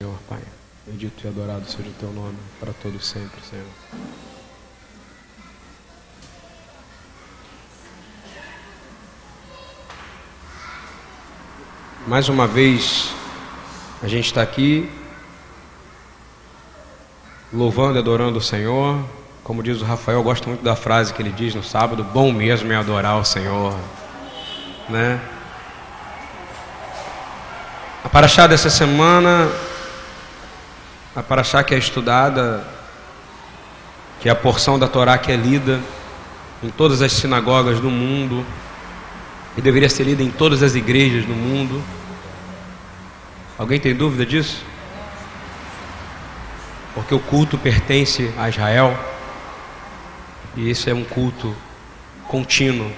[0.00, 0.38] Senhor, Pai.
[0.86, 3.66] Bendito e adorado seja o teu nome para todo sempre, Senhor.
[12.06, 13.12] Mais uma vez,
[14.00, 14.88] a gente está aqui
[17.52, 19.04] louvando e adorando o Senhor.
[19.42, 22.30] Como diz o Rafael, eu gosto muito da frase que ele diz no sábado: bom
[22.30, 23.76] mesmo é adorar o Senhor,
[24.88, 25.20] né?
[28.04, 29.50] A paraxá dessa semana,
[31.18, 32.64] a paraxá que é estudada,
[34.20, 35.80] que é a porção da Torá que é lida
[36.62, 38.46] em todas as sinagogas do mundo,
[39.56, 41.82] e deveria ser lida em todas as igrejas do mundo.
[43.58, 44.62] Alguém tem dúvida disso?
[46.94, 48.96] Porque o culto pertence a Israel,
[50.54, 51.52] e esse é um culto
[52.28, 52.92] contínuo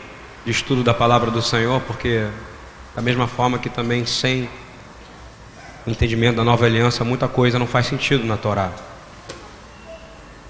[0.45, 2.28] de estudo da palavra do Senhor, porque
[2.95, 4.46] da mesma forma que também sem
[5.90, 8.70] entendimento da nova aliança, muita coisa não faz sentido na Torá.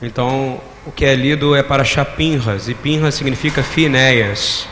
[0.02, 4.66] Então, o que é lido é para Chapinras, e Pinras significa Finéias.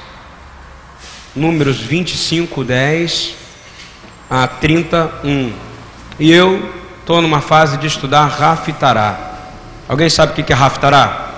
[1.37, 3.35] Números 25, 10
[4.31, 5.53] a 31.
[6.19, 9.19] E eu estou numa fase de estudar Raftará.
[9.89, 11.29] Alguém sabe o que é Raftará?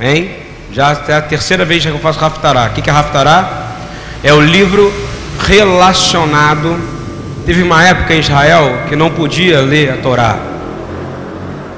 [0.00, 0.36] Hein?
[0.72, 2.66] Já é a terceira vez que eu faço Raftará.
[2.66, 3.72] O que é Raftará?
[4.22, 4.92] É o livro
[5.38, 6.95] relacionado.
[7.46, 10.36] Teve uma época em Israel que não podia ler a Torá.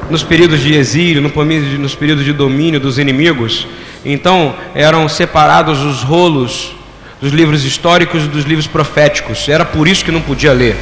[0.09, 3.67] Nos períodos de exílio, nos períodos de domínio dos inimigos,
[4.03, 6.75] então eram separados os rolos
[7.21, 9.47] dos livros históricos e dos livros proféticos.
[9.47, 10.75] Era por isso que não podia ler.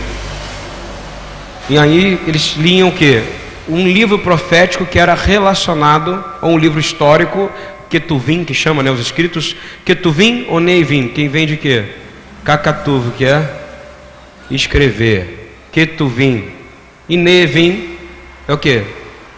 [1.69, 3.25] E aí eles liam o que?
[3.69, 7.51] Um livro profético que era relacionado a um livro histórico,
[7.91, 11.87] Ketuvim, que chama né, os escritos, Ketuvim ou Neivim, quem vem de quê?
[12.45, 13.66] Kakatuv, que é
[14.51, 15.55] escrever.
[15.73, 16.51] Ketuvim.
[17.09, 17.97] E Nevim
[18.49, 18.83] é o que?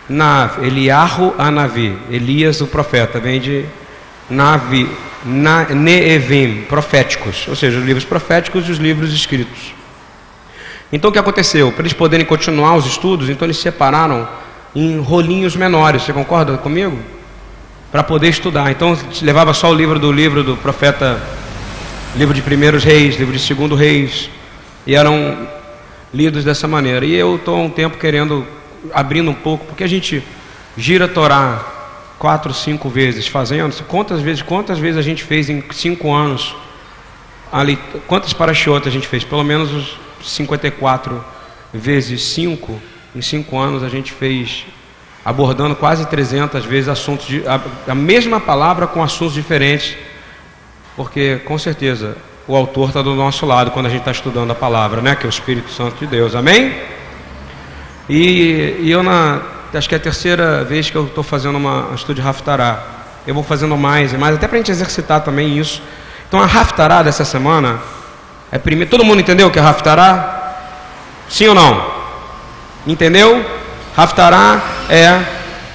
[0.09, 3.65] Nav, Eliarro Anavi, Elias o profeta, vem de
[4.31, 4.89] Navi,
[5.25, 9.75] na, Neevim, proféticos, ou seja, os livros proféticos e os livros escritos.
[10.91, 11.71] Então o que aconteceu?
[11.73, 14.27] Para eles poderem continuar os estudos, então eles separaram
[14.75, 16.99] em rolinhos menores, você concorda comigo?
[17.93, 18.71] Para poder estudar.
[18.71, 21.21] Então levava só o livro do livro do profeta,
[22.17, 24.31] livro de primeiros reis, livro de segundo reis,
[24.89, 25.47] e eram
[26.13, 27.05] lidos dessa maneira.
[27.05, 28.47] E eu estou há um tempo querendo,
[28.95, 30.25] abrindo um pouco, porque a gente
[30.79, 31.63] gira a Torá
[32.19, 36.57] quatro, cinco vezes, fazendo, quantas vezes, quantas vezes a gente fez em cinco anos,
[37.53, 39.23] ali, quantas paraxiotas a gente fez?
[39.23, 41.23] Pelo menos os 54
[41.73, 42.81] vezes 5,
[43.15, 44.65] em 5 anos a gente fez,
[45.23, 49.97] abordando quase 300 vezes assuntos, de, a, a mesma palavra com assuntos diferentes,
[50.97, 52.17] porque com certeza
[52.49, 55.15] o autor está do nosso lado quando a gente está estudando a palavra, né?
[55.15, 56.75] Que é o Espírito Santo de Deus, amém?
[58.09, 59.43] E, e eu na,
[59.75, 62.83] acho que é a terceira vez que eu estou fazendo uma, um estudo de Raftará.
[63.27, 65.83] Eu vou fazendo mais e mais, até para a gente exercitar também isso.
[66.27, 67.81] Então a Raftará dessa semana
[68.51, 68.91] é primeiro.
[68.91, 70.57] Todo mundo entendeu o que é Raftará?
[71.29, 71.87] Sim ou não?
[72.87, 73.45] Entendeu?
[73.95, 75.21] Raftará é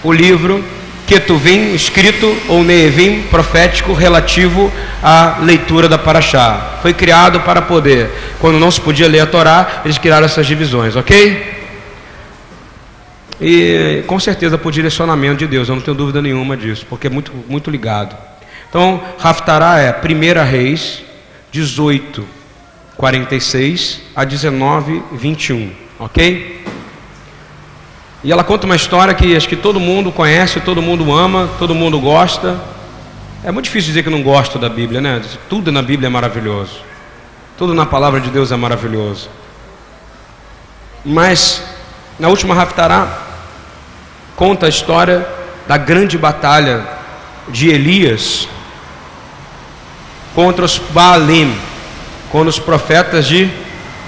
[0.03, 0.63] o livro
[1.07, 4.71] Ketuvim, escrito ou Neevim, profético, relativo
[5.01, 6.79] à leitura da Paraxá.
[6.81, 8.09] Foi criado para poder,
[8.39, 11.53] quando não se podia ler a Torá, eles criaram essas divisões, ok?
[13.41, 17.09] E com certeza por direcionamento de Deus, eu não tenho dúvida nenhuma disso, porque é
[17.09, 18.15] muito, muito ligado.
[18.69, 21.03] Então, Raftará é 1 Reis
[21.51, 22.25] 18,
[22.97, 26.63] 46 a 19, 21, ok?
[28.23, 31.75] E ela conta uma história que acho que todo mundo conhece, todo mundo ama, todo
[31.75, 32.57] mundo gosta.
[33.43, 35.21] É muito difícil dizer que não gosto da Bíblia, né?
[35.49, 36.79] Tudo na Bíblia é maravilhoso.
[37.57, 39.29] Tudo na palavra de Deus é maravilhoso.
[41.03, 41.61] Mas
[42.17, 43.07] na última Raftará
[44.37, 45.27] conta a história
[45.67, 46.87] da grande batalha
[47.49, 48.47] de Elias
[50.33, 51.53] contra os Baalim,
[52.31, 53.51] contra os profetas de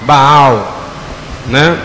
[0.06, 0.82] Baal,
[1.48, 1.78] né?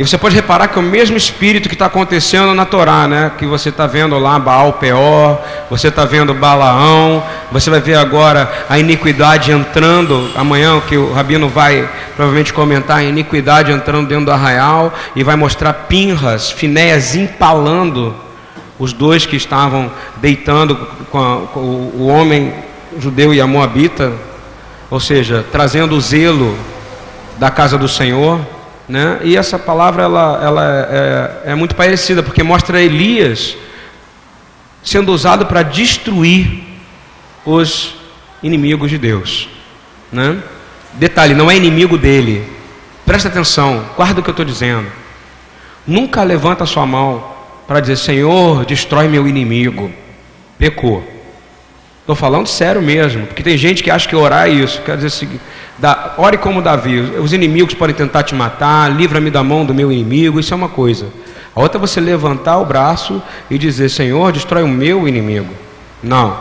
[0.00, 3.32] E você pode reparar que é o mesmo espírito que está acontecendo na Torá, né?
[3.36, 5.38] Que você está vendo lá Baal Peor,
[5.68, 11.50] você está vendo Balaão, você vai ver agora a iniquidade entrando, amanhã que o Rabino
[11.50, 11.86] vai
[12.16, 18.16] provavelmente comentar, a iniquidade entrando dentro do arraial e vai mostrar Pinras, Finéias empalando
[18.78, 20.76] os dois que estavam deitando
[21.10, 22.54] com, a, com o homem
[22.98, 24.10] judeu e a moabita,
[24.90, 26.56] ou seja, trazendo o zelo
[27.36, 28.40] da casa do Senhor.
[28.90, 29.20] Né?
[29.22, 30.88] E essa palavra ela, ela
[31.44, 33.56] é, é, muito parecida, porque mostra Elias
[34.82, 36.64] sendo usado para destruir
[37.46, 37.94] os
[38.42, 39.48] inimigos de Deus.
[40.10, 40.38] Né?
[40.94, 42.44] Detalhe, não é inimigo dele.
[43.06, 44.90] Presta atenção, guarda o que eu estou dizendo.
[45.86, 47.24] Nunca levanta sua mão
[47.68, 49.88] para dizer, Senhor, destrói meu inimigo.
[50.58, 51.08] Pecou.
[52.00, 54.82] Estou falando sério mesmo, porque tem gente que acha que orar é isso.
[54.82, 55.28] Quer dizer
[55.80, 57.00] da, ore como Davi.
[57.00, 60.38] Os inimigos podem tentar te matar, livra-me da mão do meu inimigo.
[60.38, 61.06] Isso é uma coisa.
[61.56, 65.52] A outra é você levantar o braço e dizer, Senhor, destrói o meu inimigo.
[66.02, 66.38] Não.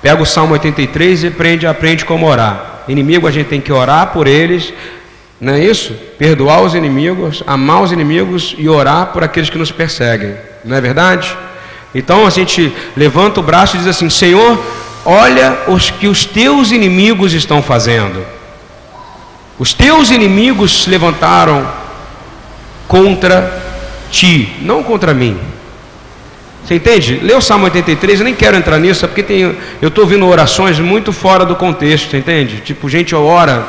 [0.00, 2.84] Pega o Salmo 83 e aprende, aprende como orar.
[2.86, 4.72] Inimigo a gente tem que orar por eles,
[5.40, 5.94] não é isso?
[6.18, 10.34] Perdoar os inimigos, amar os inimigos e orar por aqueles que nos perseguem.
[10.62, 11.34] Não é verdade?
[11.94, 14.62] Então a gente levanta o braço e diz assim: Senhor,
[15.04, 18.24] olha os que os teus inimigos estão fazendo.
[19.58, 21.66] Os teus inimigos se levantaram
[22.88, 23.62] contra
[24.10, 25.38] ti, não contra mim.
[26.64, 27.20] Você entende?
[27.22, 29.42] Lê o Salmo 83, eu nem quero entrar nisso, é porque tem,
[29.82, 32.62] eu estou ouvindo orações muito fora do contexto, você entende?
[32.62, 33.66] Tipo, gente ora,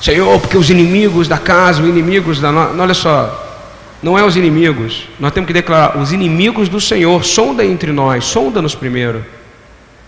[0.00, 2.52] Senhor, porque os inimigos da casa, os inimigos da.
[2.52, 2.80] No...
[2.80, 3.60] Olha só,
[4.00, 8.24] não é os inimigos, nós temos que declarar: os inimigos do Senhor, sonda entre nós,
[8.24, 9.24] sonda-nos primeiro,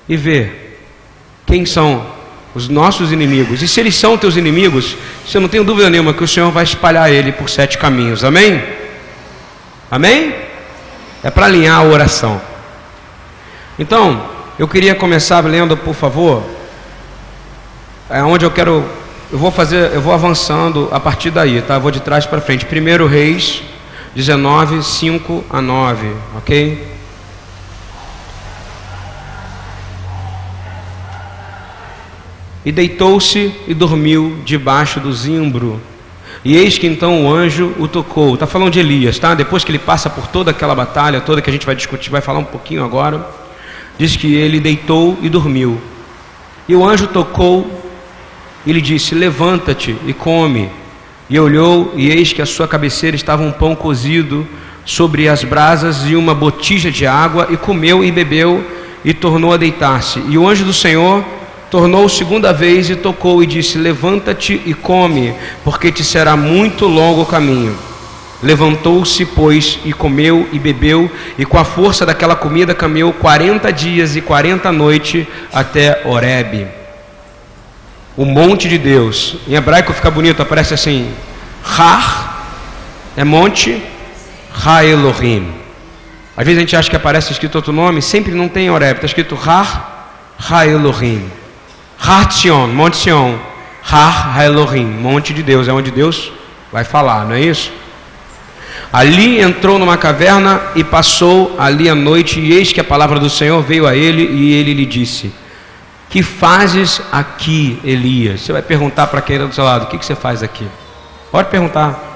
[0.08, 0.50] e vê
[1.46, 2.13] quem são
[2.54, 4.96] os nossos inimigos, e se eles são teus inimigos,
[5.26, 8.62] você não tem dúvida nenhuma que o Senhor vai espalhar ele por sete caminhos, amém?
[9.90, 10.34] Amém?
[11.22, 12.40] É para alinhar a oração.
[13.78, 16.44] Então, eu queria começar lendo, por favor,
[18.08, 18.84] é onde eu quero,
[19.32, 21.74] eu vou fazer, eu vou avançando a partir daí, tá?
[21.74, 22.64] Eu vou de trás para frente.
[22.64, 23.62] Primeiro Reis
[24.14, 26.86] 19, 5 a 9, ok?
[32.64, 35.80] E deitou-se e dormiu debaixo do zimbro
[36.44, 38.34] e eis que então o anjo o tocou.
[38.34, 39.34] Está falando de Elias, tá?
[39.34, 42.20] Depois que ele passa por toda aquela batalha, toda que a gente vai discutir, vai
[42.20, 43.26] falar um pouquinho agora.
[43.98, 45.80] Diz que ele deitou e dormiu.
[46.68, 47.82] E o anjo tocou
[48.66, 50.68] e lhe disse: Levanta-te e come.
[51.30, 54.46] E olhou, e eis que à sua cabeceira estava um pão cozido
[54.84, 58.62] sobre as brasas e uma botija de água, e comeu e bebeu,
[59.02, 60.22] e tornou a deitar-se.
[60.28, 61.24] E o anjo do Senhor
[61.74, 65.34] tornou segunda vez e tocou e disse: Levanta-te e come,
[65.64, 67.76] porque te será muito longo o caminho.
[68.40, 74.14] Levantou-se, pois, e comeu e bebeu, e com a força daquela comida caminhou quarenta dias
[74.14, 76.68] e quarenta noites até Horebe,
[78.16, 79.34] o monte de Deus.
[79.48, 81.12] Em hebraico fica bonito, aparece assim:
[81.76, 82.52] Har
[83.16, 83.82] é monte,
[84.64, 85.52] Ha Elohim.
[86.36, 89.06] Às vezes a gente acha que aparece escrito outro nome, sempre não tem Horebe, está
[89.06, 90.06] escrito Har,
[90.38, 91.28] Ha Elohim.
[91.98, 93.38] Har Sion, Monte Sion,
[93.82, 96.32] Har Elohim, Monte de Deus, é onde Deus
[96.72, 97.70] vai falar, não é isso?
[98.92, 103.28] Ali entrou numa caverna e passou ali a noite, e eis que a palavra do
[103.28, 105.32] Senhor veio a ele, e ele lhe disse:
[106.08, 108.42] Que fazes aqui, Elias?
[108.42, 110.66] Você vai perguntar para quem está do seu lado: O que, que você faz aqui?
[111.32, 112.14] Pode perguntar.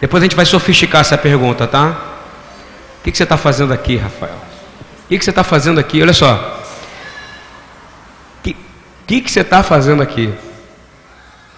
[0.00, 1.88] Depois a gente vai sofisticar essa pergunta, tá?
[3.00, 4.32] O que, que você está fazendo aqui, Rafael?
[4.32, 6.00] O que, que você está fazendo aqui?
[6.00, 6.57] Olha só,
[9.08, 10.30] que, que você está fazendo aqui?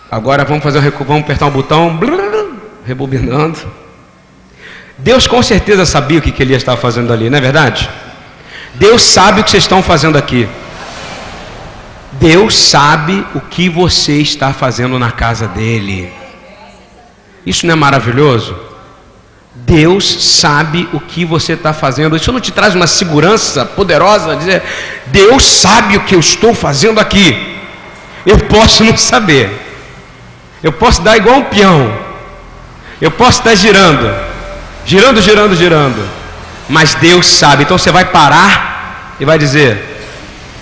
[0.09, 1.99] Agora vamos fazer um vamos apertar um botão,
[2.87, 3.59] rebobinando.
[4.97, 7.91] Deus com certeza sabia o que, que ele estava fazendo ali, não é verdade?
[8.75, 10.49] Deus sabe o que vocês estão fazendo aqui.
[12.13, 16.13] Deus sabe o que você está fazendo na casa dele.
[17.45, 18.57] Isso não é maravilhoso?
[19.55, 22.17] Deus sabe o que você está fazendo.
[22.17, 24.37] Isso não te traz uma segurança poderosa?
[24.37, 24.63] Dizer,
[25.07, 27.57] Deus sabe o que eu estou fazendo aqui.
[28.25, 29.51] Eu posso não saber.
[30.63, 31.93] Eu posso dar igual um peão.
[33.01, 34.15] Eu posso estar girando,
[34.85, 36.09] girando, girando, girando.
[36.69, 37.65] Mas Deus sabe.
[37.65, 40.05] Então você vai parar e vai dizer: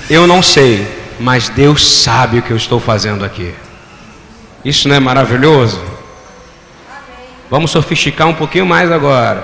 [0.08, 0.86] Eu não sei,
[1.18, 3.52] mas Deus sabe o que eu estou fazendo aqui.
[4.64, 5.97] Isso não é maravilhoso?
[7.50, 9.42] Vamos sofisticar um pouquinho mais agora.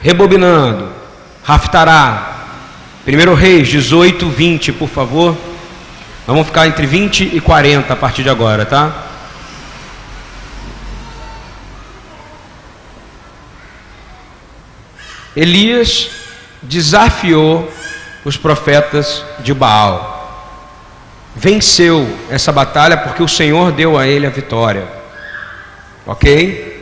[0.00, 0.92] Rebobinando.
[1.42, 2.30] Raftará.
[3.04, 5.36] Primeiro Reis 18, 20, por favor.
[6.26, 9.04] Vamos ficar entre 20 e 40 a partir de agora, tá?
[15.36, 16.10] Elias
[16.62, 17.70] desafiou
[18.24, 20.14] os profetas de Baal.
[21.34, 24.86] Venceu essa batalha porque o Senhor deu a ele a vitória.
[26.06, 26.74] Ok?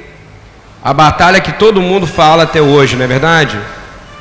[0.83, 3.59] A batalha que todo mundo fala até hoje, não é verdade?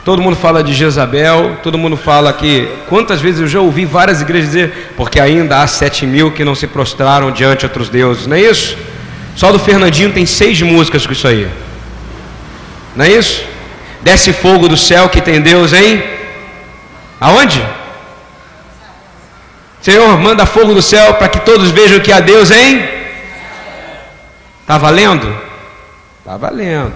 [0.06, 2.68] Todo mundo fala de Jezabel, todo mundo fala que.
[2.90, 6.56] Quantas vezes eu já ouvi várias igrejas dizer, porque ainda há sete mil que não
[6.56, 8.78] se prostraram diante outros deuses, não é isso?
[9.36, 11.48] Só do Fernandinho tem seis músicas com isso aí,
[12.96, 13.44] não é isso?
[14.02, 16.04] Desce fogo do céu que tem Deus, hein?
[17.20, 17.64] Aonde?
[19.82, 23.01] Senhor, manda fogo do céu para que todos vejam que há Deus, hein?
[24.72, 25.38] Está valendo?
[26.20, 26.94] Está valendo.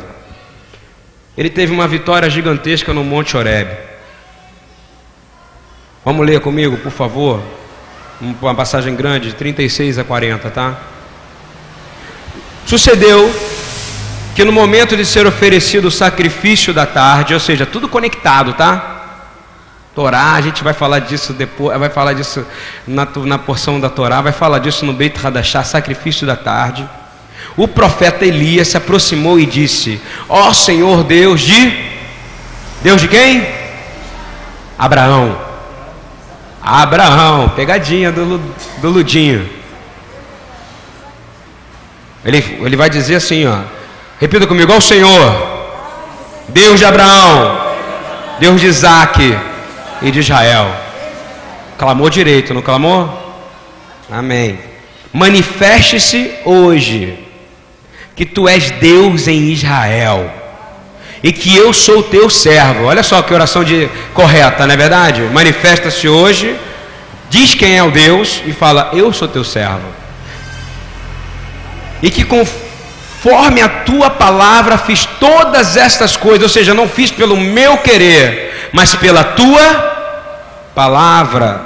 [1.38, 3.70] Ele teve uma vitória gigantesca no Monte Horeb.
[6.05, 7.44] Vamos ler comigo, por favor.
[8.41, 10.77] Uma passagem grande, de 36 a 40, tá?
[12.65, 13.29] Sucedeu
[14.34, 19.17] que no momento de ser oferecido o sacrifício da tarde, ou seja, tudo conectado, tá?
[19.94, 22.48] Torá, a gente vai falar disso depois, vai falar disso
[22.88, 26.88] na, na porção da Torá, vai falar disso no Beit Hadashah, sacrifício da tarde.
[27.58, 31.96] O profeta Elias se aproximou e disse: Ó oh, Senhor Deus de
[32.86, 33.44] Deus de quem?
[34.77, 35.36] Abraão.
[36.62, 39.50] Abraão, pegadinha do, do Ludinho.
[42.24, 43.58] Ele, ele vai dizer assim, ó.
[44.20, 45.68] Repita comigo, ao Senhor,
[46.48, 47.75] Deus de Abraão,
[48.39, 49.36] Deus de Isaac
[50.04, 50.72] e de Israel.
[51.80, 53.44] Clamou direito, não clamou?
[54.12, 54.60] Amém.
[55.12, 57.25] Manifeste-se hoje
[58.16, 60.32] que tu és Deus em Israel
[61.22, 62.86] e que eu sou teu servo.
[62.86, 65.22] Olha só que oração de correta, não é verdade?
[65.22, 66.56] Manifesta-se hoje,
[67.30, 69.94] diz quem é o Deus e fala: Eu sou teu servo.
[72.02, 77.36] E que conforme a tua palavra fiz todas estas coisas, ou seja, não fiz pelo
[77.36, 81.62] meu querer, mas pela tua palavra.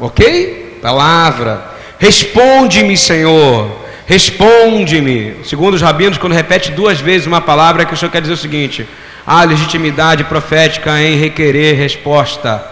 [0.00, 0.78] OK?
[0.82, 1.70] Palavra.
[1.98, 5.36] Responde-me, Senhor Responde-me.
[5.44, 8.36] Segundo os rabinos, quando repete duas vezes uma palavra, que o Senhor quer dizer o
[8.36, 8.86] seguinte:
[9.26, 12.70] há legitimidade profética em requerer resposta.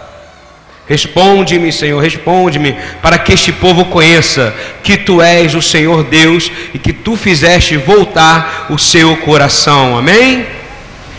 [0.87, 6.79] Responde-me, Senhor, responde-me, para que este povo conheça que tu és o Senhor Deus e
[6.79, 9.97] que tu fizeste voltar o seu coração.
[9.97, 10.45] Amém?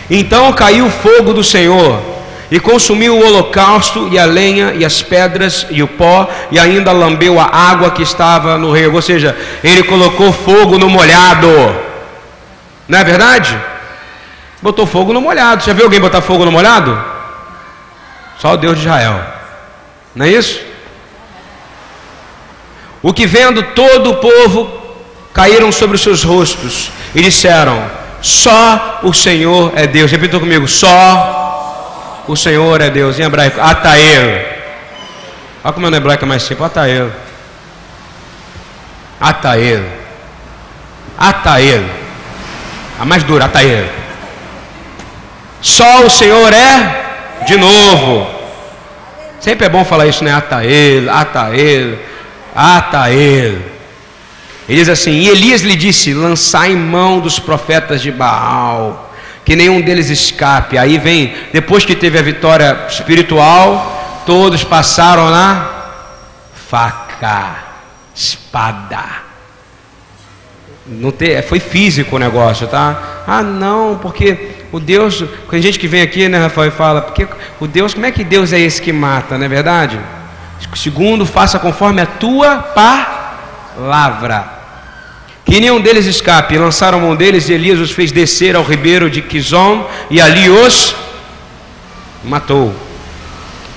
[0.09, 2.12] Então caiu o fogo do Senhor
[2.51, 6.91] e consumiu o holocausto e a lenha e as pedras e o pó e ainda
[6.91, 8.95] lambeu a água que estava no rego.
[8.95, 11.47] Ou seja, ele colocou fogo no molhado.
[12.87, 13.57] Não é verdade?
[14.61, 15.63] Botou fogo no molhado.
[15.63, 17.03] Já viu alguém botar fogo no molhado?
[18.39, 19.19] Só o Deus de Israel.
[20.15, 20.59] Não é isso?
[23.01, 24.71] O que vendo todo o povo
[25.33, 27.83] caíram sobre os seus rostos e disseram:
[28.21, 30.11] Só o Senhor é Deus.
[30.11, 31.42] Repita comigo: Só
[32.27, 33.19] o Senhor é Deus.
[33.19, 34.45] Em hebraico, Atael.
[35.63, 36.65] Olha como é no hebraico é mais simples.
[36.65, 37.11] Atael.
[39.19, 39.83] Atael.
[41.17, 41.83] Atael.
[42.99, 43.85] A mais dura, Atael.
[45.61, 48.27] Só o Senhor é de novo.
[49.39, 50.33] Sempre é bom falar isso, né?
[50.33, 51.97] Atael, Atael,
[52.55, 53.57] Atael.
[54.67, 59.12] Ele diz assim: E Elias lhe disse: Lançai mão dos profetas de Baal
[59.45, 60.77] que nenhum deles escape.
[60.77, 65.69] Aí vem, depois que teve a vitória espiritual, todos passaram na
[66.67, 67.55] faca,
[68.15, 69.03] espada.
[70.85, 73.23] Não ter, foi físico o negócio, tá?
[73.25, 77.27] Ah, não, porque o Deus, tem gente que vem aqui, né, Rafael, e fala, porque
[77.59, 79.99] o Deus, como é que Deus é esse que mata, não é verdade?
[80.75, 82.57] Segundo, faça conforme a tua
[83.77, 84.62] palavra.
[85.53, 86.55] Que nenhum deles escape.
[86.55, 90.49] E lançaram mão deles, e Elias os fez descer ao ribeiro de Quizon, e ali
[90.49, 90.95] os
[92.23, 92.73] matou.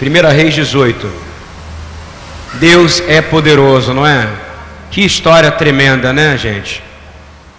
[0.01, 1.07] 1 Reis 18.
[2.55, 4.27] Deus é poderoso, não é?
[4.91, 6.83] Que história tremenda, né, gente?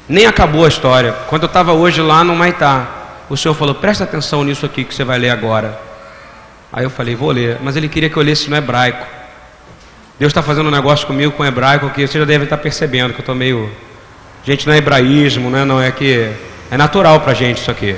[0.10, 1.12] Nem acabou a história.
[1.30, 2.88] Quando eu estava hoje lá no Maitá,
[3.30, 5.80] o Senhor falou: presta atenção nisso aqui que você vai ler agora.
[6.74, 7.60] Aí eu falei: vou ler.
[7.62, 9.06] Mas ele queria que eu lesse no hebraico.
[10.18, 13.20] Deus está fazendo um negócio comigo com hebraico que você já deve estar percebendo que
[13.20, 13.72] eu estou meio
[14.48, 15.66] Gente, não é hebraísmo, né?
[15.66, 16.32] não é que.
[16.72, 17.98] É natural para a gente isso aqui.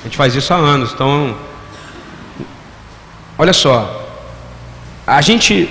[0.00, 0.94] A gente faz isso há anos.
[0.94, 1.36] Então,
[3.36, 4.08] olha só.
[5.06, 5.68] A gente.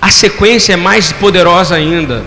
[0.00, 2.24] A sequência é mais poderosa ainda.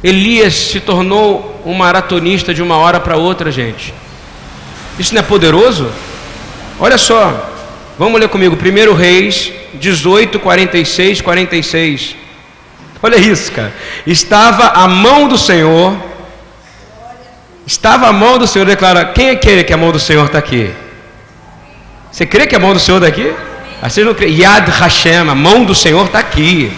[0.00, 3.92] Elias se tornou um maratonista de uma hora para outra, gente.
[4.96, 5.90] Isso não é poderoso?
[6.78, 7.50] Olha só.
[7.98, 8.56] Vamos ler comigo.
[8.56, 12.16] 1 Reis 18, 46, 46.
[13.02, 13.72] Olha isso, cara.
[14.06, 15.96] Estava a mão do Senhor.
[17.66, 18.64] Estava a mão do Senhor.
[18.64, 20.70] Declara: quem é aquele que a mão do Senhor está aqui?
[22.12, 23.32] Você crê que a mão do Senhor está aqui?
[23.80, 24.28] Ah, você não crê.
[24.28, 26.70] Yad Hashem, a mão do Senhor está aqui.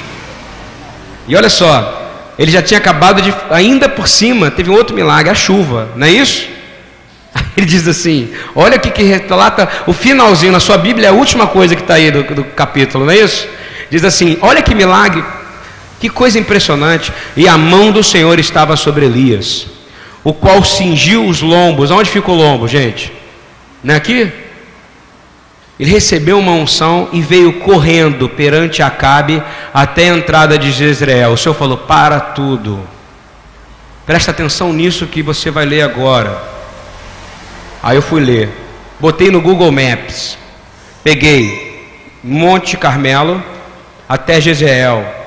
[1.26, 2.02] E olha só,
[2.38, 3.34] ele já tinha acabado de.
[3.50, 6.48] Ainda por cima, teve um outro milagre, a chuva, não é isso?
[7.56, 11.46] Ele diz assim: olha o que relata o finalzinho na sua Bíblia, é a última
[11.46, 13.46] coisa que está aí do, do capítulo, não é isso?
[13.90, 15.22] Diz assim: olha que milagre
[16.02, 17.12] que coisa impressionante!
[17.36, 19.68] E a mão do Senhor estava sobre Elias,
[20.24, 21.92] o qual cingiu os lombos.
[21.92, 23.12] Onde fica o lombo, gente?
[23.84, 24.32] Não é aqui?
[25.78, 29.40] Ele recebeu uma unção e veio correndo perante Acabe
[29.72, 31.34] até a entrada de Jezreel.
[31.34, 32.80] O Senhor falou: Para tudo.
[34.04, 36.42] Presta atenção nisso que você vai ler agora.
[37.80, 38.50] Aí eu fui ler.
[38.98, 40.36] Botei no Google Maps.
[41.04, 41.88] Peguei
[42.24, 43.40] Monte Carmelo
[44.08, 45.21] até Jezreel.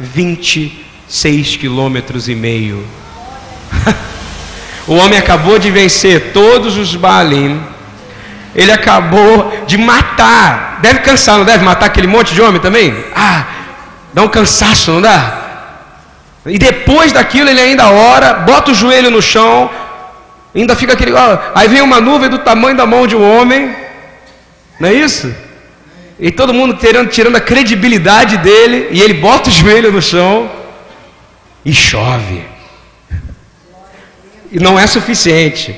[0.00, 2.86] 26 quilômetros e meio.
[4.86, 7.60] o homem acabou de vencer todos os Baalim.
[8.54, 10.78] Ele acabou de matar.
[10.80, 12.94] Deve cansar, não deve matar aquele monte de homem também?
[13.14, 13.44] Ah,
[14.12, 15.38] dá um cansaço, não dá?
[16.46, 19.70] E depois daquilo ele ainda ora, bota o joelho no chão,
[20.54, 21.12] ainda fica aquele.
[21.12, 23.74] Ó, aí vem uma nuvem do tamanho da mão de um homem,
[24.80, 25.34] não é isso?
[26.18, 30.50] E todo mundo tirando, tirando a credibilidade dele, e ele bota o joelho no chão
[31.64, 32.42] e chove.
[34.50, 35.76] E não é suficiente.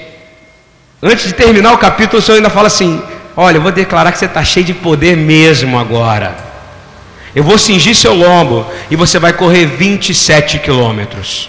[1.02, 3.02] Antes de terminar o capítulo, o Senhor ainda fala assim:
[3.36, 6.36] Olha, eu vou declarar que você está cheio de poder mesmo agora.
[7.34, 11.48] Eu vou cingir seu lombo e você vai correr 27 quilômetros.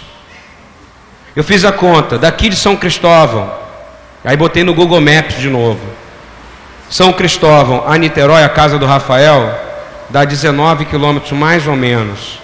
[1.36, 3.52] Eu fiz a conta, daqui de São Cristóvão,
[4.24, 5.80] aí botei no Google Maps de novo.
[6.92, 9.58] São Cristóvão a Niterói, a casa do Rafael,
[10.10, 12.38] dá 19 quilômetros mais ou menos.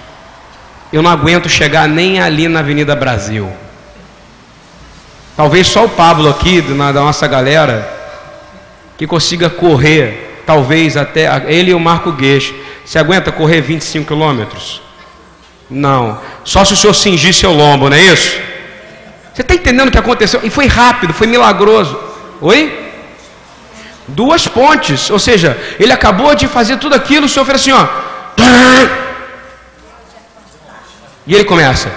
[0.92, 3.52] Eu não aguento chegar nem ali na Avenida Brasil.
[5.36, 7.94] Talvez só o Pablo aqui, da nossa galera,
[8.98, 14.82] que consiga correr, talvez até ele e o Marco Gueixo você aguenta correr 25 quilômetros?
[15.70, 16.22] Não.
[16.46, 18.40] Só se o senhor cingir seu lombo, não é isso?
[19.34, 20.40] Você está entendendo o que aconteceu?
[20.42, 22.00] E foi rápido, foi milagroso.
[22.40, 22.87] Oi?
[24.08, 27.86] Duas pontes, ou seja, ele acabou de fazer tudo aquilo, o senhor fez assim, ó.
[31.26, 31.92] E ele começa.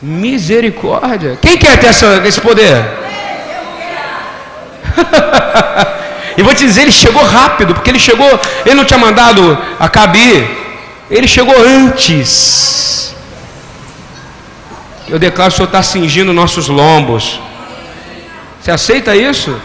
[0.00, 1.38] Misericórdia.
[1.40, 2.84] Quem quer ter essa, esse poder?
[6.36, 8.28] e vou te dizer, ele chegou rápido, porque ele chegou,
[8.64, 10.48] ele não tinha mandado a Cabi,
[11.10, 13.05] ele chegou antes.
[15.08, 17.40] Eu declaro que o Senhor está cingindo nossos lombos.
[18.60, 19.56] Você aceita isso?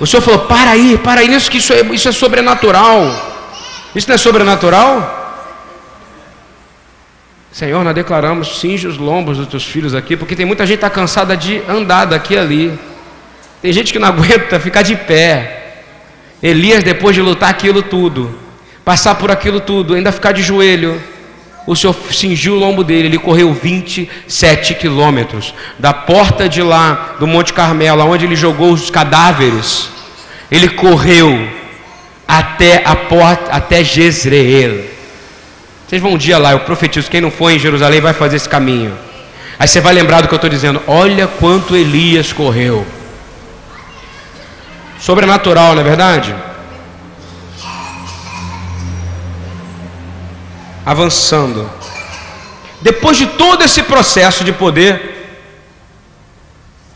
[0.00, 3.00] O Senhor falou: para aí, para aí, isso que isso é, isso é sobrenatural.
[3.94, 5.16] Isso não é sobrenatural?
[7.52, 10.84] Senhor, nós declaramos, cinge os lombos dos teus filhos aqui, porque tem muita gente que
[10.84, 12.78] está cansada de andar daqui e ali.
[13.62, 15.84] Tem gente que não aguenta ficar de pé.
[16.42, 18.38] Elias, depois de lutar aquilo tudo,
[18.84, 21.02] passar por aquilo tudo, ainda ficar de joelho,
[21.66, 27.26] o Senhor cingiu o lombo dele, ele correu 27 quilômetros, da porta de lá, do
[27.26, 29.90] Monte Carmelo, onde ele jogou os cadáveres,
[30.50, 31.48] ele correu
[32.26, 34.84] até a porta, até Jezreel.
[35.86, 38.48] Vocês vão um dia lá, eu profetizo, quem não foi em Jerusalém vai fazer esse
[38.48, 38.92] caminho.
[39.58, 40.82] Aí você vai lembrar do que eu estou dizendo.
[40.86, 42.86] Olha quanto Elias correu.
[45.00, 46.34] Sobrenatural, não é verdade?
[50.86, 51.68] Avançando.
[52.80, 55.40] Depois de todo esse processo de poder,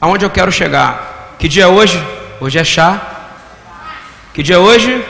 [0.01, 1.35] aonde eu quero chegar?
[1.41, 2.01] Que dia é hoje?
[2.41, 3.01] Hoje é chá.
[4.33, 5.05] Que dia é hoje?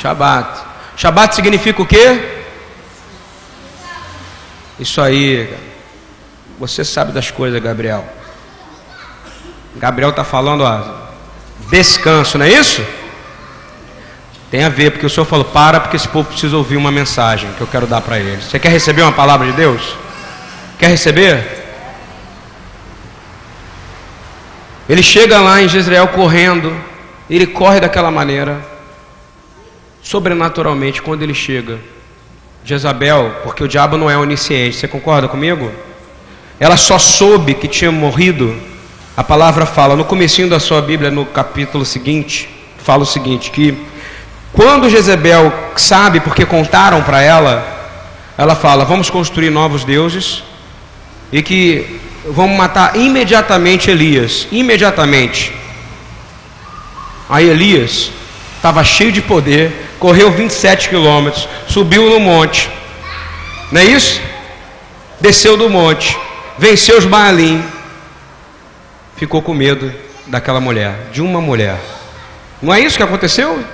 [0.00, 0.60] Shabat.
[0.96, 2.40] Shabat significa o quê?
[4.80, 5.54] Isso aí,
[6.58, 8.04] você sabe das coisas, Gabriel.
[9.76, 10.80] Gabriel está falando, ó,
[11.68, 12.82] descanso, não é isso?
[14.54, 17.50] Tem a ver, porque o Senhor falou, para, porque esse povo precisa ouvir uma mensagem
[17.54, 18.44] que eu quero dar para eles.
[18.44, 19.96] Você quer receber uma palavra de Deus?
[20.78, 21.44] Quer receber?
[24.88, 26.72] Ele chega lá em Jezreel correndo,
[27.28, 28.64] ele corre daquela maneira,
[30.00, 31.80] sobrenaturalmente, quando ele chega,
[32.64, 34.76] Jezabel, porque o diabo não é onisciente.
[34.76, 35.68] Você concorda comigo?
[36.60, 38.56] Ela só soube que tinha morrido.
[39.16, 43.92] A palavra fala no comecinho da sua Bíblia, no capítulo seguinte, fala o seguinte, que
[44.54, 47.66] quando Jezebel sabe porque contaram para ela,
[48.38, 50.42] ela fala: "Vamos construir novos deuses
[51.30, 55.52] e que vamos matar imediatamente Elias, imediatamente".
[57.28, 58.10] Aí Elias
[58.56, 62.70] estava cheio de poder, correu 27 quilômetros, subiu no monte,
[63.72, 64.20] não é isso?
[65.20, 66.16] Desceu do monte,
[66.56, 67.64] venceu os Baalim,
[69.16, 69.92] ficou com medo
[70.26, 71.80] daquela mulher, de uma mulher.
[72.62, 73.64] Não é isso que aconteceu?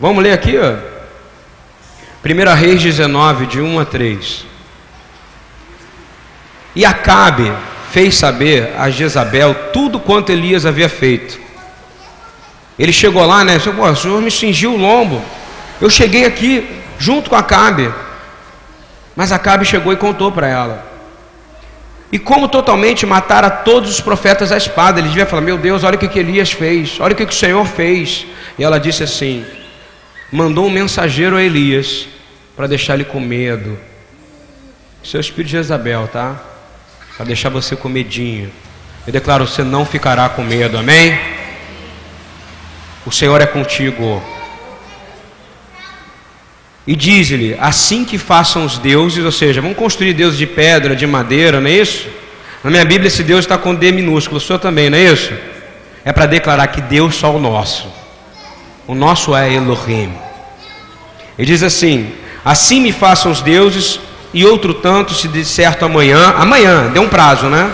[0.00, 0.76] Vamos ler aqui, ó.
[2.24, 4.46] 1 Reis 19, de 1 a 3.
[6.74, 7.52] E Acabe
[7.90, 11.48] fez saber a Jezabel tudo quanto Elias havia feito
[12.78, 13.58] ele chegou lá, né?
[13.58, 15.20] Pô, o senhor me cingiu o lombo.
[15.80, 17.92] Eu cheguei aqui junto com Acabe.
[19.16, 20.86] Mas Acabe chegou e contou para ela.
[22.12, 25.00] E como totalmente matar a todos os profetas à espada.
[25.00, 27.32] Ele devia falar: Meu Deus, olha o que, que Elias fez, olha o que, que
[27.32, 28.24] o Senhor fez.
[28.56, 29.44] E ela disse assim:
[30.30, 32.06] Mandou um mensageiro a Elias
[32.56, 33.78] para deixar ele com medo.
[35.02, 36.36] Isso é o espírito de Jezabel, tá?
[37.16, 38.50] Para deixar você com medinho.
[39.06, 41.18] Eu declaro: Você não ficará com medo, amém?
[43.06, 44.22] O Senhor é contigo.
[46.86, 51.06] E diz-lhe: assim que façam os deuses, ou seja, vão construir deuses de pedra, de
[51.06, 52.08] madeira, não é isso?
[52.62, 55.32] Na minha Bíblia, esse Deus está com D minúsculo, o senhor também, não é isso?
[56.04, 57.97] É para declarar que Deus só o nosso.
[58.88, 60.12] O nosso é Elohim.
[61.38, 62.10] Ele diz assim:
[62.42, 64.00] assim me façam os deuses,
[64.32, 67.70] e outro tanto se de certo amanhã, amanhã, deu um prazo, né?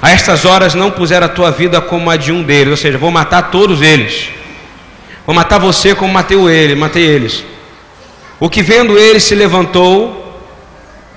[0.00, 2.96] A estas horas não puser a tua vida como a de um deles, ou seja,
[2.96, 4.28] vou matar todos eles.
[5.26, 7.44] Vou matar você como matei ele, matei eles.
[8.38, 10.40] O que vendo ele se levantou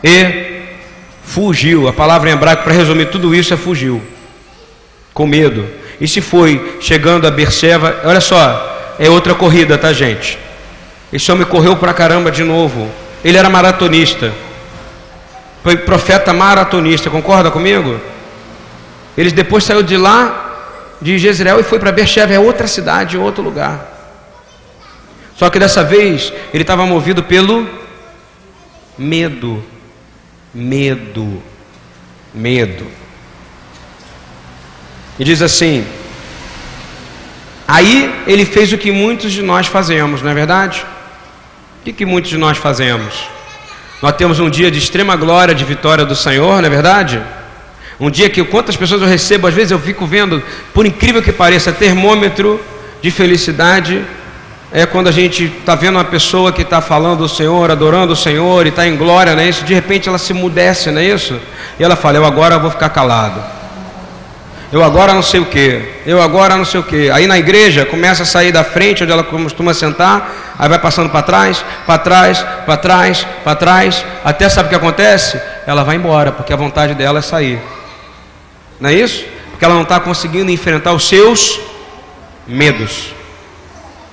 [0.04, 0.64] e
[1.24, 1.88] fugiu.
[1.88, 4.02] A palavra em hebraico para resumir tudo isso é fugiu.
[5.14, 5.68] Com medo.
[6.00, 10.38] E se foi chegando a Berseba, olha só, é outra corrida, tá, gente?
[11.12, 12.90] Esse homem correu para caramba de novo.
[13.24, 14.34] Ele era maratonista.
[15.64, 18.00] Foi profeta maratonista, concorda comigo?
[19.18, 23.44] Ele depois saiu de lá, de Jezreel, e foi para Beersheba, é outra cidade, outro
[23.44, 23.96] lugar.
[25.36, 27.68] Só que dessa vez ele estava movido pelo
[28.98, 29.64] medo.
[30.54, 31.42] Medo.
[32.34, 32.88] Medo.
[35.20, 35.86] E diz assim:
[37.68, 40.86] Aí ele fez o que muitos de nós fazemos, não é verdade?
[41.82, 43.14] O que, que muitos de nós fazemos?
[44.02, 47.22] Nós temos um dia de extrema glória, de vitória do Senhor, não é verdade?
[48.00, 50.42] Um dia que quantas pessoas eu recebo, às vezes eu fico vendo,
[50.74, 52.60] por incrível que pareça, termômetro
[53.02, 54.02] de felicidade
[54.72, 58.16] é quando a gente está vendo uma pessoa que está falando do Senhor, adorando o
[58.16, 59.64] Senhor e está em glória, não é isso?
[59.64, 61.40] De repente ela se mudece, não é isso?
[61.80, 63.42] E ela fala: Eu agora vou ficar calado.
[64.72, 65.82] Eu agora não sei o que.
[66.06, 67.10] Eu agora não sei o que.
[67.10, 71.10] Aí na igreja começa a sair da frente onde ela costuma sentar, aí vai passando
[71.10, 75.40] para trás, para trás, para trás, para trás, até sabe o que acontece?
[75.66, 77.60] Ela vai embora, porque a vontade dela é sair.
[78.80, 79.26] Não é isso?
[79.52, 81.60] Porque ela não está conseguindo enfrentar os seus
[82.46, 83.14] medos.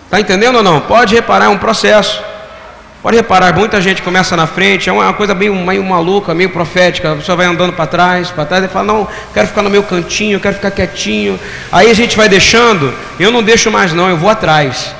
[0.04, 0.80] Está entendendo ou não?
[0.80, 2.22] Pode reparar, é um processo.
[3.04, 7.12] Pode reparar, muita gente começa na frente, é uma coisa meio, meio maluca, meio profética.
[7.12, 9.82] A pessoa vai andando para trás, para trás, e fala: Não, quero ficar no meu
[9.82, 11.38] cantinho, quero ficar quietinho.
[11.70, 14.94] Aí a gente vai deixando, eu não deixo mais, não, eu vou atrás.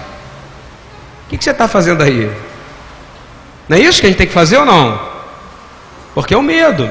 [1.25, 2.31] O que, que você está fazendo aí?
[3.67, 5.01] Não é isso que a gente tem que fazer ou não?
[6.14, 6.90] Porque é o medo.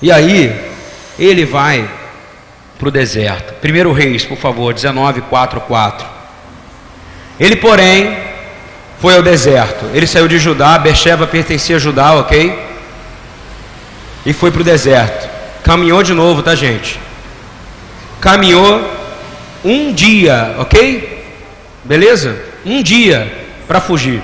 [0.00, 0.58] E aí,
[1.18, 1.86] ele vai
[2.78, 3.52] para o deserto.
[3.60, 6.06] Primeiro Reis, por favor, 19, 4, 4.
[7.38, 8.29] Ele, porém,
[9.00, 9.86] foi ao deserto.
[9.94, 12.58] Ele saiu de Judá, Bersheba pertencia a Judá, ok?
[14.26, 15.28] E foi para o deserto.
[15.64, 17.00] Caminhou de novo, tá, gente?
[18.20, 18.82] Caminhou
[19.64, 21.24] um dia, ok?
[21.84, 22.38] Beleza?
[22.64, 23.32] Um dia
[23.66, 24.22] para fugir.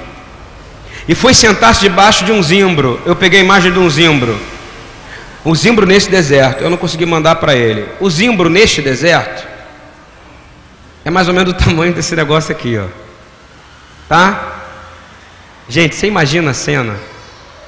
[1.09, 3.01] E foi sentar-se debaixo de um zimbro.
[3.07, 4.39] Eu peguei a imagem de um zimbro.
[5.45, 6.63] Um zimbro nesse deserto.
[6.63, 7.89] Eu não consegui mandar para ele.
[8.01, 9.47] O zimbro neste deserto
[11.05, 12.87] é mais ou menos do tamanho desse negócio aqui, ó.
[14.09, 14.56] Tá?
[15.69, 16.97] Gente, você imagina a cena?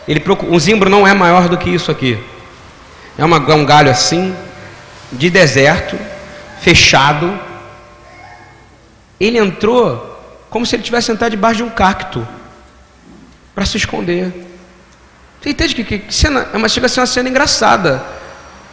[0.06, 2.18] Ele procura, um zimbro não é maior do que isso aqui.
[3.16, 4.34] É uma, um galho assim,
[5.10, 5.98] de deserto,
[6.60, 7.38] fechado.
[9.18, 10.16] Ele entrou
[10.48, 12.26] como se ele tivesse sentado debaixo de um cacto
[13.54, 14.32] para se esconder.
[15.40, 18.02] Você entende que, que cena, é uma, chega a ser uma cena engraçada.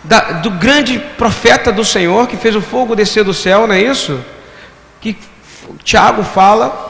[0.04, 3.82] Da, do grande profeta do Senhor que fez o fogo descer do céu, não é
[3.82, 4.24] isso?
[5.02, 5.18] Que
[5.84, 6.85] Tiago fala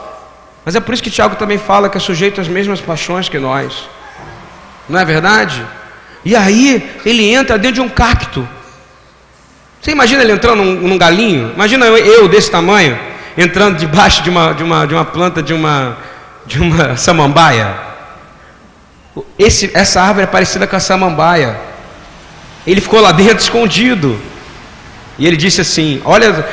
[0.66, 3.38] mas é por isso que Tiago também fala que é sujeito às mesmas paixões que
[3.38, 3.88] nós.
[4.88, 5.64] Não é verdade?
[6.24, 8.46] E aí ele entra dentro de um cacto.
[9.80, 11.52] Você imagina ele entrando num, num galinho?
[11.54, 12.98] Imagina eu, eu, desse tamanho
[13.38, 15.98] entrando debaixo de uma, de uma, de uma planta de uma,
[16.44, 17.72] de uma samambaia.
[19.38, 21.56] Esse, essa árvore é parecida com a samambaia.
[22.66, 24.20] Ele ficou lá dentro escondido.
[25.16, 26.44] E ele disse assim: Olha,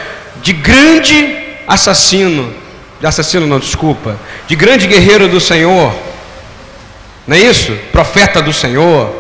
[0.44, 1.36] de grande
[1.68, 2.62] assassino
[3.04, 5.94] de assassino não, desculpa, de grande guerreiro do Senhor,
[7.28, 7.78] não é isso?
[7.92, 9.14] Profeta do Senhor,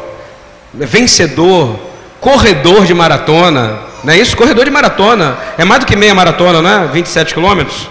[0.73, 1.77] vencedor,
[2.21, 4.37] corredor de maratona, não é isso?
[4.37, 6.87] Corredor de maratona, é mais do que meia maratona, não é?
[6.87, 7.89] 27 quilômetros,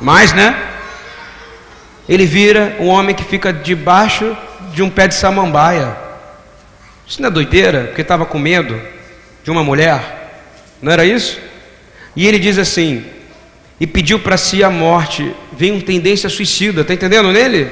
[0.00, 0.56] mais, né?
[2.08, 4.36] Ele vira um homem que fica debaixo
[4.72, 5.96] de um pé de samambaia.
[7.08, 7.86] Isso não é doideira?
[7.88, 8.80] Porque estava com medo
[9.42, 10.44] de uma mulher,
[10.80, 11.40] não era isso?
[12.14, 13.04] E ele diz assim:
[13.80, 17.70] e pediu para si a morte, vem uma tendência suicida, está entendendo nele?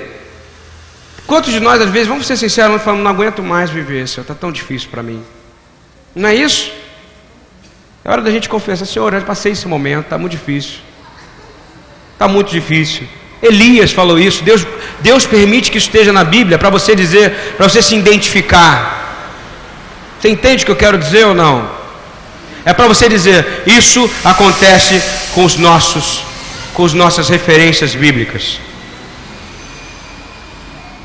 [1.26, 4.34] Quantos de nós, às vezes, vamos ser sinceros, falamos, não aguento mais viver, Senhor, está
[4.34, 5.22] tão difícil para mim.
[6.14, 6.72] Não é isso?
[8.04, 10.80] É hora da gente confessar, Senhor, eu passei esse momento, está muito difícil.
[12.12, 13.06] Está muito difícil.
[13.40, 14.44] Elias falou isso.
[14.44, 14.66] Deus,
[15.00, 19.00] Deus permite que isso esteja na Bíblia para você dizer, para você se identificar.
[20.18, 21.81] Você entende o que eu quero dizer ou não?
[22.64, 25.02] É para você dizer, isso acontece
[25.34, 26.24] com os nossos,
[26.74, 28.60] com as nossas referências bíblicas.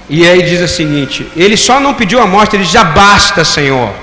[0.10, 3.94] E aí diz o seguinte: ele só não pediu a morte, ele já basta, Senhor.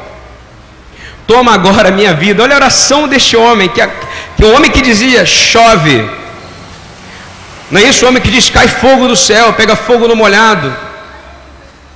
[1.27, 2.43] Toma agora a minha vida.
[2.43, 3.81] Olha a oração deste homem, que,
[4.37, 6.11] que o homem que dizia: chove.
[7.71, 10.75] Não é isso o homem que diz: cai fogo do céu, pega fogo no molhado.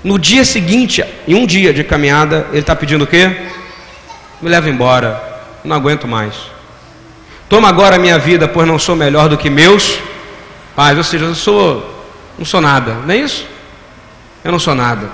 [0.02, 3.30] No dia seguinte, em um dia de caminhada, ele está pedindo o quê?
[4.40, 5.27] Me leva embora,
[5.64, 6.34] não aguento mais.
[7.48, 9.98] Toma agora a minha vida, pois não sou melhor do que meus
[10.76, 10.98] pais.
[10.98, 12.06] Ou seja, eu sou,
[12.38, 13.46] não sou nada, não é isso?
[14.44, 15.08] Eu não sou nada.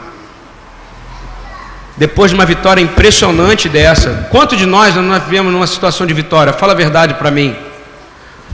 [1.96, 6.52] Depois de uma vitória impressionante dessa, quanto de nós nós vivemos numa situação de vitória?
[6.52, 7.56] Fala a verdade para mim.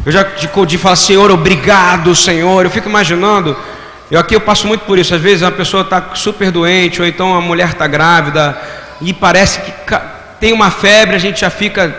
[0.05, 2.65] Eu já de, de falar, Senhor, obrigado, Senhor.
[2.65, 3.57] Eu fico imaginando,
[4.11, 5.15] eu aqui eu passo muito por isso.
[5.15, 8.61] Às vezes uma pessoa está super doente, ou então a mulher está grávida,
[9.01, 9.73] e parece que
[10.41, 11.95] tem uma febre, a gente já fica,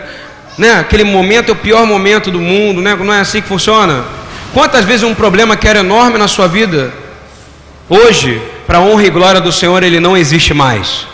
[0.58, 0.80] né?
[0.80, 2.94] Aquele momento é o pior momento do mundo, né?
[2.96, 4.04] Não é assim que funciona?
[4.52, 6.92] Quantas vezes um problema que era enorme na sua vida,
[7.88, 11.06] hoje, para honra e glória do Senhor, ele não existe mais.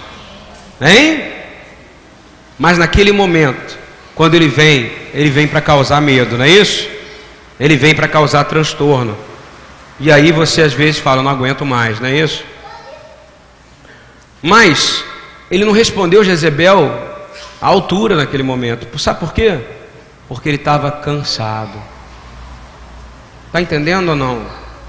[0.80, 1.22] Hein?
[2.58, 3.78] Mas naquele momento,
[4.14, 6.88] quando ele vem, ele vem para causar medo, não é isso?
[7.60, 9.16] Ele vem para causar transtorno.
[10.00, 12.42] E aí você às vezes fala, não aguento mais, não é isso?
[14.42, 15.04] Mas
[15.50, 17.07] ele não respondeu Jezebel
[17.60, 18.98] à altura naquele momento.
[18.98, 19.58] Sabe por quê?
[20.28, 21.78] Porque ele estava cansado.
[23.46, 24.42] Está entendendo ou não?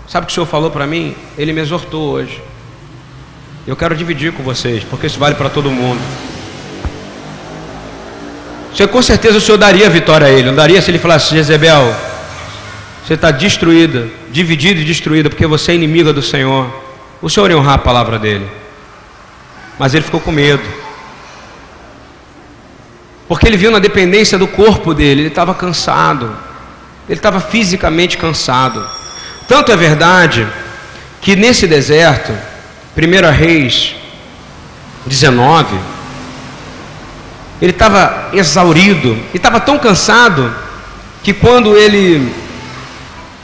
[0.07, 1.15] Sabe o que o Senhor falou para mim?
[1.37, 2.41] Ele me exortou hoje.
[3.65, 6.01] Eu quero dividir com vocês, porque isso vale para todo mundo.
[8.73, 11.95] Você, com certeza o Senhor daria vitória a ele, não daria se ele falasse, Jezebel,
[13.05, 16.67] você está destruída, dividida e destruída, porque você é inimiga do Senhor.
[17.21, 18.47] O Senhor ia honrar a palavra dele.
[19.77, 20.63] Mas ele ficou com medo.
[23.29, 26.35] Porque ele viu na dependência do corpo dele, ele estava cansado.
[27.07, 28.83] Ele estava fisicamente cansado.
[29.47, 30.47] Tanto é verdade
[31.21, 32.33] que nesse deserto,
[32.97, 33.95] 1 Reis
[35.05, 35.77] 19,
[37.61, 40.53] ele estava exaurido, e estava tão cansado
[41.23, 42.33] que quando ele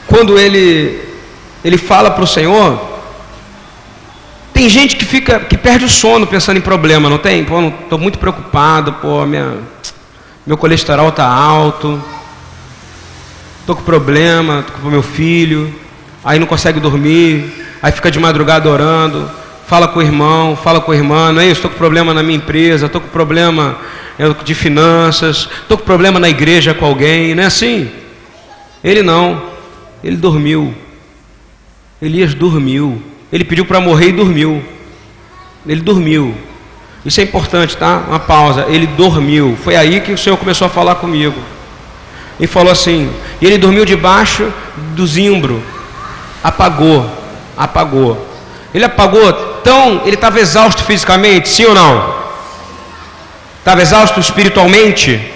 [0.06, 1.00] quando ele
[1.64, 2.80] ele fala para o Senhor,
[4.52, 7.44] tem gente que fica que perde o sono pensando em problema, não tem?
[7.44, 9.58] Pô, estou muito preocupado, pô, minha,
[10.46, 12.00] meu colesterol está alto,
[13.60, 15.74] estou com problema, estou com meu filho,
[16.24, 19.28] aí não consegue dormir, aí fica de madrugada orando,
[19.66, 21.54] fala com o irmão, fala com a irmã, não é isso?
[21.54, 23.76] Estou com problema na minha empresa, estou com problema
[24.44, 27.90] de finanças, estou com problema na igreja com alguém, não é assim?
[28.84, 29.42] Ele não,
[30.04, 30.72] ele dormiu.
[32.00, 33.02] Elias dormiu.
[33.32, 34.62] Ele pediu para morrer e dormiu.
[35.66, 36.36] Ele dormiu.
[37.06, 38.02] Isso é importante, tá?
[38.08, 38.66] Uma pausa.
[38.68, 39.56] Ele dormiu.
[39.62, 41.40] Foi aí que o Senhor começou a falar comigo.
[42.40, 43.08] E falou assim:
[43.40, 45.62] e ele dormiu debaixo do zimbro.
[46.42, 47.08] Apagou.
[47.56, 48.26] Apagou.
[48.74, 50.02] Ele apagou tão.
[50.04, 52.16] Ele estava exausto fisicamente, sim ou não?
[53.60, 55.32] Estava exausto espiritualmente?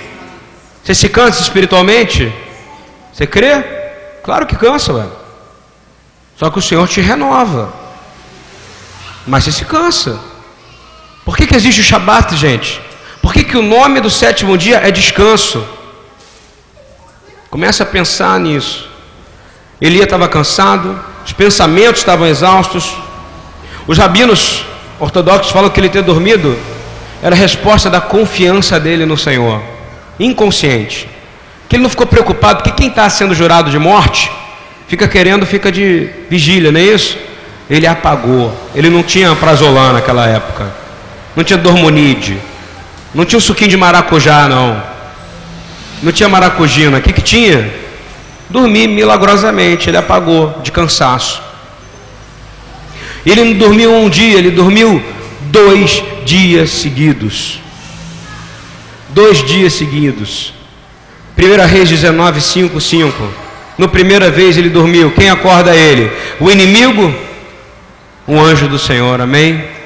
[0.82, 2.32] Você se cansa espiritualmente?
[3.12, 3.62] Você crê?
[4.24, 5.12] Claro que cansa, velho.
[6.36, 7.72] Só que o Senhor te renova.
[9.24, 10.29] Mas você se cansa.
[11.24, 12.80] Por que, que existe o Shabat, gente?
[13.22, 15.64] Por que, que o nome do sétimo dia é descanso?
[17.50, 18.88] Começa a pensar nisso.
[19.80, 22.94] Elia estava cansado, os pensamentos estavam exaustos,
[23.86, 24.64] os rabinos
[24.98, 26.56] ortodoxos falam que ele ter dormido
[27.22, 29.62] era a resposta da confiança dele no Senhor,
[30.18, 31.08] inconsciente.
[31.68, 34.30] Que ele não ficou preocupado, porque quem está sendo jurado de morte
[34.88, 37.16] fica querendo, fica de vigília, não é isso?
[37.68, 38.52] Ele apagou.
[38.74, 40.66] Ele não tinha prazolã naquela época,
[41.40, 42.36] não tinha dormonide,
[43.14, 44.82] não tinha suquinho de maracujá, não.
[46.02, 46.98] Não tinha maracujina.
[46.98, 47.72] O que, que tinha?
[48.50, 49.88] Dormir milagrosamente.
[49.88, 51.40] Ele apagou de cansaço.
[53.24, 55.02] Ele não dormiu um dia, ele dormiu
[55.44, 57.58] dois dias seguidos.
[59.08, 60.52] Dois dias seguidos.
[61.38, 63.28] 1 Reis 19, 5, 5.
[63.78, 65.10] No primeira vez ele dormiu.
[65.12, 66.12] Quem acorda ele?
[66.38, 67.14] O inimigo?
[68.28, 69.79] Um anjo do Senhor, amém?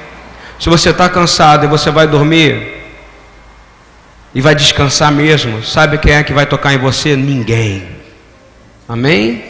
[0.59, 2.73] Se você está cansado e você vai dormir
[4.33, 7.15] e vai descansar mesmo, sabe quem é que vai tocar em você?
[7.15, 7.87] Ninguém.
[8.87, 9.43] Amém?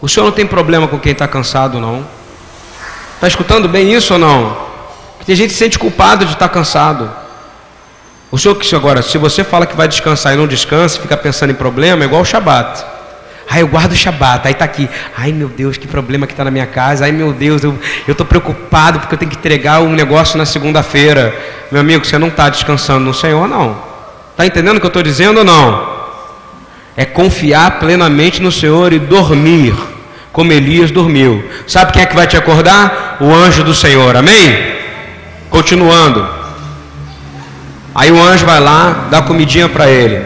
[0.00, 2.06] O senhor não tem problema com quem está cansado, não.
[3.14, 4.56] Está escutando bem isso ou não?
[5.26, 7.10] Tem gente que se sente culpado de estar tá cansado.
[8.30, 11.50] O senhor que agora, se você fala que vai descansar e não descansa, fica pensando
[11.50, 12.84] em problema, é igual o Shabat.
[13.52, 14.88] Ai, eu guardo o Shabat, aí está aqui.
[15.18, 17.04] Ai, meu Deus, que problema que está na minha casa.
[17.04, 21.34] Ai, meu Deus, eu estou preocupado porque eu tenho que entregar um negócio na segunda-feira.
[21.72, 23.76] Meu amigo, você não está descansando no Senhor, não.
[24.30, 26.00] Está entendendo o que eu estou dizendo ou não?
[26.96, 29.74] É confiar plenamente no Senhor e dormir,
[30.32, 31.44] como Elias dormiu.
[31.66, 33.16] Sabe quem é que vai te acordar?
[33.20, 34.76] O anjo do Senhor, amém?
[35.50, 36.24] Continuando.
[37.92, 40.24] Aí o anjo vai lá, dá comidinha para ele.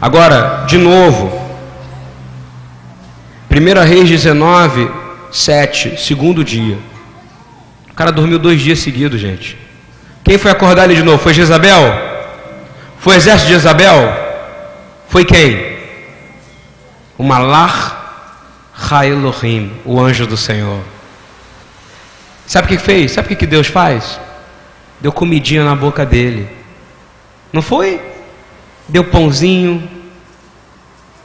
[0.00, 1.31] Agora, de novo,
[3.52, 4.90] 1 Reis 19,
[5.30, 6.78] 7, segundo dia.
[7.90, 9.58] O cara dormiu dois dias seguidos, gente.
[10.24, 11.22] Quem foi acordar ele de novo?
[11.22, 11.82] Foi Jezabel?
[12.98, 14.10] Foi o exército de Jezabel?
[15.06, 15.76] Foi quem?
[17.18, 20.80] O Malar Haelohim, o anjo do Senhor.
[22.46, 23.12] Sabe o que fez?
[23.12, 24.18] Sabe o que Deus faz?
[24.98, 26.48] Deu comidinha na boca dele.
[27.52, 28.00] Não foi?
[28.88, 29.86] Deu pãozinho,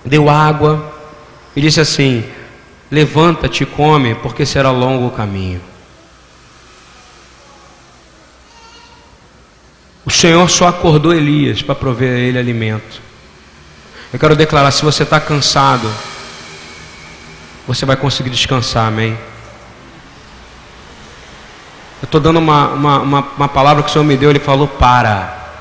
[0.04, 0.97] deu água
[1.58, 2.24] e disse assim:
[2.92, 5.60] Levanta-te e come, porque será longo o caminho.
[10.06, 13.02] O Senhor só acordou Elias para prover a ele alimento.
[14.14, 15.92] Eu quero declarar: se você está cansado,
[17.68, 19.18] você vai conseguir descansar, amém?
[22.00, 24.68] Eu estou dando uma, uma, uma, uma, palavra que o Senhor me deu, Ele falou:
[24.68, 25.56] para,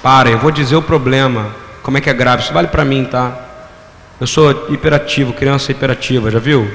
[0.00, 3.04] para, eu vou dizer o problema, como é que é grave, isso vale para mim,
[3.04, 3.41] tá?
[4.22, 6.70] Eu sou hiperativo, criança hiperativa, já viu?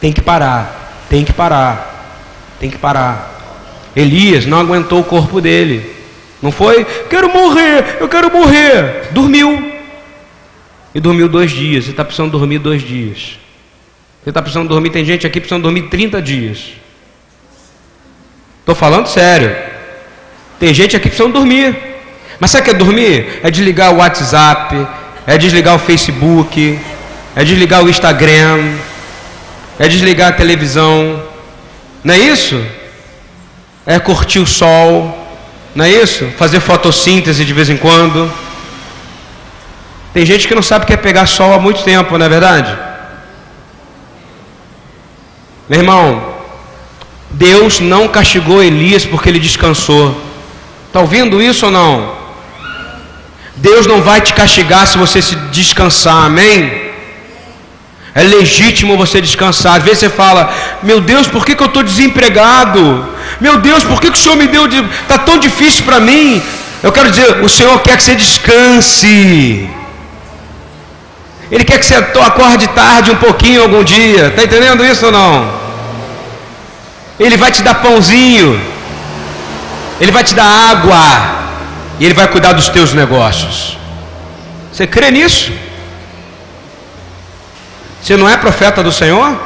[0.00, 2.22] Tem que parar, tem que parar,
[2.60, 3.90] tem que parar.
[3.96, 5.92] Elias não aguentou o corpo dele.
[6.40, 6.84] Não foi?
[6.84, 9.08] Quero morrer, eu quero morrer.
[9.10, 9.72] Dormiu.
[10.94, 11.86] E dormiu dois dias.
[11.86, 13.36] Você está precisando dormir dois dias.
[14.22, 16.74] Você está precisando dormir, tem gente aqui precisando dormir 30 dias.
[18.60, 19.56] Estou falando sério.
[20.60, 21.76] Tem gente aqui precisando dormir.
[22.38, 23.40] Mas sabe o que é dormir?
[23.42, 26.78] É desligar o WhatsApp, é desligar o Facebook,
[27.36, 28.74] é desligar o Instagram,
[29.78, 31.22] é desligar a televisão,
[32.02, 32.62] não é isso?
[33.86, 35.16] É curtir o sol,
[35.74, 36.26] não é isso?
[36.36, 38.30] Fazer fotossíntese de vez em quando.
[40.12, 42.76] Tem gente que não sabe que é pegar sol há muito tempo, não é verdade?
[45.68, 46.34] Meu irmão,
[47.30, 50.20] Deus não castigou Elias porque ele descansou.
[50.88, 52.19] Está ouvindo isso ou não?
[53.56, 56.90] Deus não vai te castigar se você se descansar, amém?
[58.14, 59.76] É legítimo você descansar.
[59.76, 63.08] Às vezes você fala: Meu Deus, por que, que eu estou desempregado?
[63.40, 64.66] Meu Deus, por que, que o Senhor me deu?
[64.66, 66.42] Está tão difícil para mim.
[66.82, 69.68] Eu quero dizer: O Senhor quer que você descanse.
[71.50, 74.28] Ele quer que você acorde tarde um pouquinho algum dia.
[74.28, 75.60] Está entendendo isso ou não?
[77.18, 78.60] Ele vai te dar pãozinho.
[80.00, 81.39] Ele vai te dar água
[82.00, 83.76] e Ele vai cuidar dos teus negócios.
[84.72, 85.52] Você crê nisso?
[88.02, 89.38] Você não é profeta do Senhor?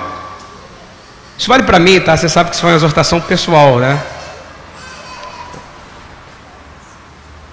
[1.37, 2.17] Isso vale para mim, tá?
[2.17, 4.01] Você sabe que isso foi uma exortação pessoal, né?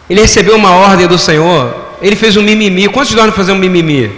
[0.07, 2.87] Ele recebeu uma ordem do Senhor, ele fez um mimimi.
[2.87, 4.15] Quantos de nós não fazer um mimimi?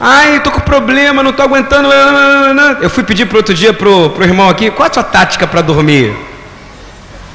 [0.00, 1.88] Ai, estou com problema, não estou aguentando.
[2.82, 5.60] Eu fui pedir para outro dia pro, pro irmão aqui, qual a sua tática para
[5.60, 6.16] dormir?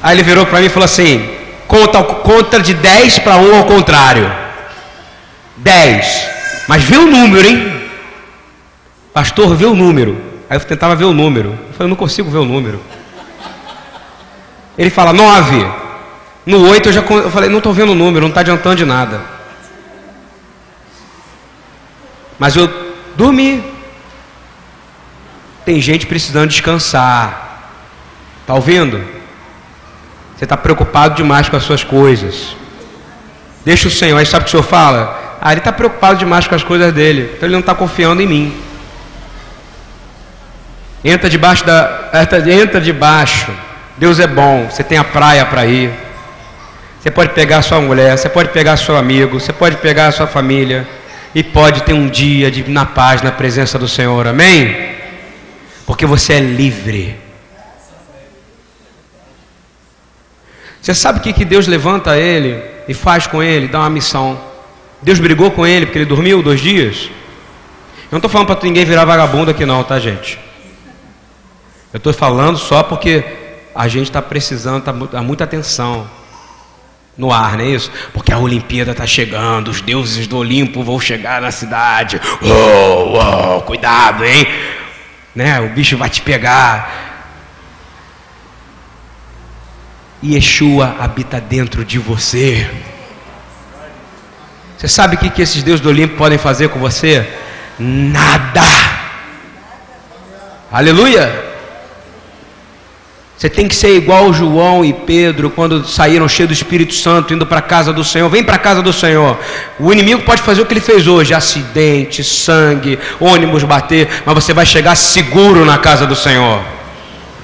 [0.04, 1.39] Aí ele virou para mim e falou assim:
[1.70, 4.30] conta, conta de 10 para 1 ao contrário.
[5.56, 6.30] 10.
[6.68, 7.82] Mas vê o número, hein?
[9.14, 10.20] Pastor, vê o número.
[10.50, 11.58] Aí eu tentava ver o número.
[11.68, 12.82] Eu falei, não consigo ver o número.
[14.78, 15.66] Ele fala 9.
[16.46, 18.86] No 8 eu já eu falei, não estou vendo o número, não está adiantando de
[18.86, 19.22] nada.
[22.40, 22.68] Mas eu
[23.16, 23.64] dormi.
[25.64, 27.62] Tem gente precisando descansar.
[28.42, 29.19] Está ouvindo?
[30.40, 32.56] Você está preocupado demais com as suas coisas.
[33.66, 34.18] Deixa o Senhor.
[34.18, 35.38] Aí sabe o que o Senhor fala?
[35.42, 37.34] Ah, ele está preocupado demais com as coisas dele.
[37.36, 38.58] Então ele não está confiando em mim.
[41.04, 42.10] Entra debaixo da.
[42.48, 43.52] Entra, debaixo.
[43.98, 44.70] Deus é bom.
[44.72, 45.92] Você tem a praia para ir.
[47.02, 50.88] Você pode pegar sua mulher, você pode pegar seu amigo, você pode pegar sua família
[51.36, 54.26] e pode ter um dia de, na paz, na presença do Senhor.
[54.26, 54.96] Amém?
[55.86, 57.29] Porque você é livre.
[60.82, 64.40] Você sabe o que, que Deus levanta ele e faz com ele, dá uma missão.
[65.02, 67.10] Deus brigou com ele porque ele dormiu dois dias.
[68.06, 70.40] Eu não estou falando para ninguém virar vagabundo aqui não, tá gente?
[71.94, 73.24] Eu estou falando só porque
[73.76, 76.10] a gente está precisando, está muita atenção
[77.18, 77.92] no ar, não é isso?
[78.14, 82.20] Porque a Olimpíada está chegando, os deuses do Olimpo vão chegar na cidade.
[82.42, 84.48] Oh, oh, cuidado, hein?
[85.36, 85.60] Né?
[85.60, 87.10] O bicho vai te pegar.
[90.09, 92.70] e Yeshua habita dentro de você.
[94.78, 97.28] Você sabe o que, esses deuses do Olimpo podem fazer com você?
[97.78, 98.62] Nada.
[100.72, 101.48] Aleluia.
[103.38, 107.46] Você tem que ser igual João e Pedro quando saíram cheios do Espírito Santo, indo
[107.46, 108.30] para a casa do Senhor.
[108.30, 109.40] Vem para a casa do Senhor.
[109.80, 114.54] O inimigo pode fazer o que ele fez hoje: acidente, sangue, ônibus bater, mas você
[114.54, 116.62] vai chegar seguro na casa do Senhor.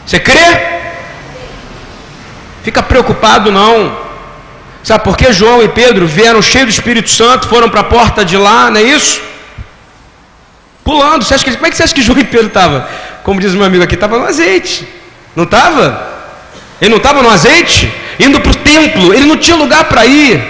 [0.05, 0.74] Você crê?
[2.65, 3.95] Fica preocupado não.
[4.83, 8.25] Sabe por que João e Pedro vieram cheios do Espírito Santo, foram para a porta
[8.25, 9.21] de lá, não é isso?
[10.83, 11.23] Pulando.
[11.23, 12.83] Você acha que, como é que você acha que João e Pedro estavam?
[13.23, 14.87] Como diz meu amigo aqui, estava no azeite.
[15.35, 16.07] Não estava?
[16.81, 17.93] Ele não estava no azeite?
[18.19, 20.43] Indo para o templo, ele não tinha lugar para ir.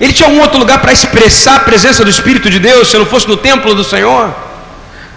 [0.00, 3.06] Ele tinha um outro lugar para expressar a presença do Espírito de Deus, se não
[3.06, 4.34] fosse no templo do Senhor.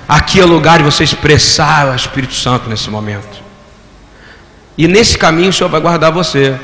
[0.08, 3.41] Aqui é o lugar de você expressar o Espírito Santo nesse momento.
[4.82, 6.59] E nesse caminho o Senhor vai guardar você.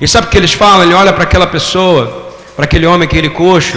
[0.00, 0.84] E sabe o que eles falam?
[0.84, 3.76] Ele olha para aquela pessoa, para aquele homem, aquele coxo,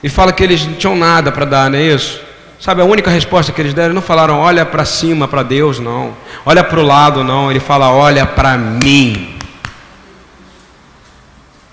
[0.00, 2.20] e fala que eles não tinham nada para dar, não é isso?
[2.60, 6.16] Sabe, a única resposta que eles deram, não falaram olha para cima para Deus, não.
[6.44, 7.50] Olha para o lado, não.
[7.50, 9.34] Ele fala olha para mim.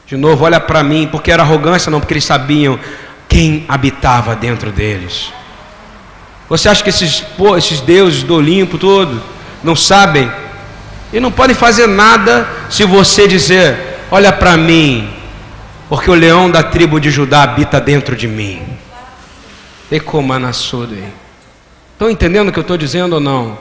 [0.08, 2.80] De novo, olha para mim, porque era arrogância, não, porque eles sabiam
[3.30, 5.32] quem habitava dentro deles.
[6.50, 9.22] Você acha que esses, pô, esses deuses do Olimpo todo
[9.64, 10.42] não sabem?
[11.14, 13.78] E não podem fazer nada se você dizer:
[14.10, 15.08] Olha para mim,
[15.88, 18.62] porque o leão da tribo de Judá habita dentro de mim.
[21.94, 23.58] Estão entendendo o que eu estou dizendo ou não?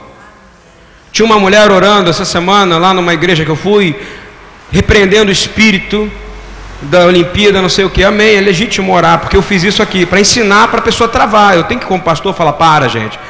[1.13, 3.95] Tinha uma mulher orando essa semana lá numa igreja que eu fui,
[4.71, 6.11] repreendendo o espírito
[6.81, 8.03] da Olimpíada, não sei o que.
[8.03, 11.55] Amém, é legítimo orar, porque eu fiz isso aqui para ensinar para a pessoa travar.
[11.55, 13.21] Eu tenho que, como pastor, falar: para, gente.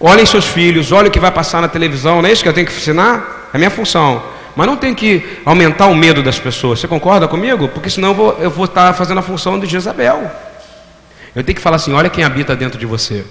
[0.00, 2.52] Olhem seus filhos, olhem o que vai passar na televisão, não é isso que eu
[2.52, 3.33] tenho que ensinar?
[3.54, 4.20] É minha função.
[4.56, 6.80] Mas não tem que aumentar o medo das pessoas.
[6.80, 7.68] Você concorda comigo?
[7.68, 10.30] Porque senão eu vou, eu vou estar fazendo a função de Jezabel.
[11.34, 13.24] Eu tenho que falar assim: olha quem habita dentro de você.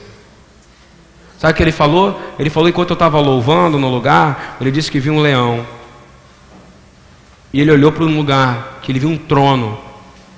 [1.37, 2.19] Sabe o que ele falou?
[2.39, 5.65] Ele falou enquanto eu estava louvando no lugar, ele disse que viu um leão.
[7.51, 9.77] E ele olhou para um lugar, que ele viu um trono,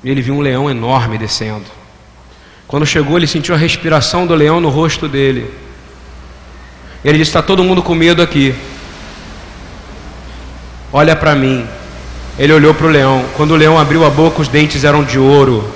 [0.03, 1.65] e ele viu um leão enorme descendo.
[2.67, 5.51] Quando chegou, ele sentiu a respiração do leão no rosto dele.
[7.03, 8.55] Ele disse: Está todo mundo com medo aqui.
[10.97, 11.67] Olha para mim.
[12.39, 13.25] Ele olhou para o leão.
[13.35, 15.69] Quando o leão abriu a boca, os dentes eram de ouro.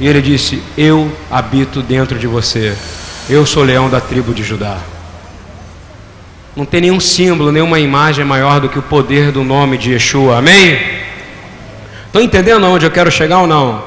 [0.00, 2.76] E ele disse: Eu habito dentro de você.
[3.28, 4.76] Eu sou leão da tribo de Judá.
[6.56, 10.38] Não tem nenhum símbolo, nenhuma imagem maior do que o poder do nome de Yeshua.
[10.38, 10.76] Amém?
[12.06, 13.84] Estão entendendo aonde eu quero chegar ou não?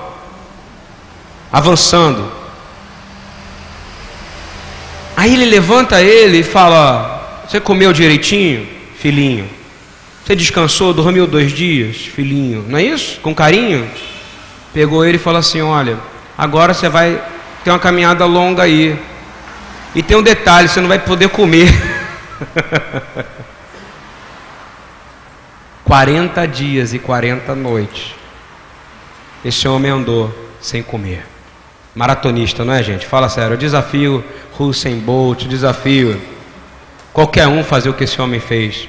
[1.51, 2.31] Avançando.
[5.17, 8.65] Aí ele levanta ele e fala: Você comeu direitinho,
[8.97, 9.62] filhinho?
[10.23, 12.65] Você descansou, dormiu dois dias, filhinho?
[12.67, 13.19] Não é isso?
[13.19, 13.89] Com carinho?
[14.73, 15.97] pegou ele e falou assim: Olha,
[16.37, 17.23] agora você vai
[17.63, 18.99] ter uma caminhada longa aí.
[19.95, 21.69] E tem um detalhe: você não vai poder comer.
[25.85, 28.15] 40 dias e 40 noites.
[29.45, 31.23] Esse homem andou sem comer.
[31.93, 33.05] Maratonista, não é, gente?
[33.05, 33.53] Fala sério.
[33.53, 34.23] Eu desafio
[34.57, 36.19] Hussein Bolt, desafio
[37.11, 38.87] qualquer um fazer o que esse homem fez.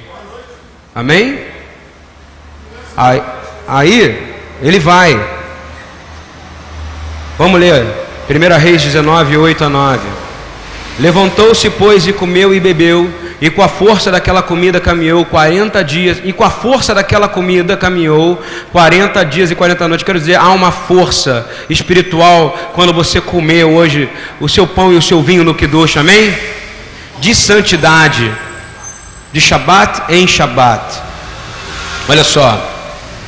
[0.95, 1.41] Amém?
[2.97, 3.23] Aí,
[3.67, 5.21] aí ele vai.
[7.37, 7.85] Vamos ler.
[8.31, 10.01] 1 Reis 19, 8 a 9.
[10.99, 16.21] Levantou-se, pois, e comeu e bebeu, e com a força daquela comida caminhou 40 dias,
[16.25, 18.41] e com a força daquela comida caminhou
[18.71, 20.05] 40 dias e 40 noites.
[20.05, 24.09] Quero dizer, há uma força espiritual quando você comer hoje
[24.41, 26.33] o seu pão e o seu vinho no Kiddush, amém?
[27.19, 28.31] De santidade,
[29.35, 31.03] de Shabat em Shabat.
[32.09, 32.71] Olha só.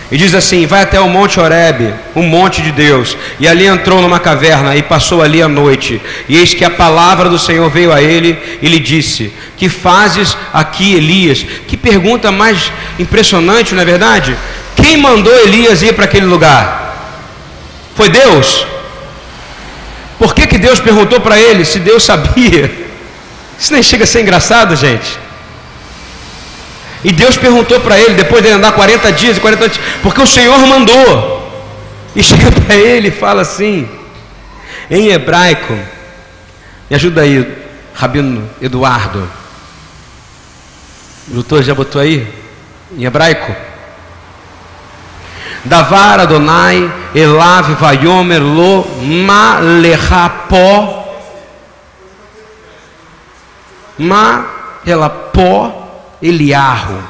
[0.09, 3.16] E diz assim: Vai até o Monte Horebe, o monte de Deus.
[3.40, 6.00] E ali entrou numa caverna e passou ali a noite.
[6.28, 10.36] E eis que a palavra do Senhor veio a ele e lhe disse: Que fazes
[10.52, 11.44] aqui, Elias?
[11.66, 14.36] Que pergunta mais impressionante, não é verdade?
[14.76, 17.18] Quem mandou Elias ir para aquele lugar?
[17.96, 18.64] Foi Deus?
[20.20, 22.70] Por que, que Deus perguntou para ele se Deus sabia?
[23.59, 25.26] Isso nem chega a ser engraçado, gente.
[27.07, 30.26] E Deus perguntou para ele, depois de andar 40 dias e 40 noites, porque o
[30.26, 31.48] Senhor mandou.
[32.16, 33.88] E chega para ele e fala assim,
[34.90, 35.72] em hebraico,
[36.90, 37.46] me ajuda aí,
[37.94, 39.20] Rabino Eduardo.
[41.28, 42.26] O doutor já botou aí?
[42.98, 43.54] Em hebraico?
[45.64, 48.84] Davar Adonai Elav Vayomer Lo
[49.26, 50.44] Malerapó
[53.96, 54.44] Ma
[54.84, 55.86] Elapó
[56.20, 57.02] Eliarro.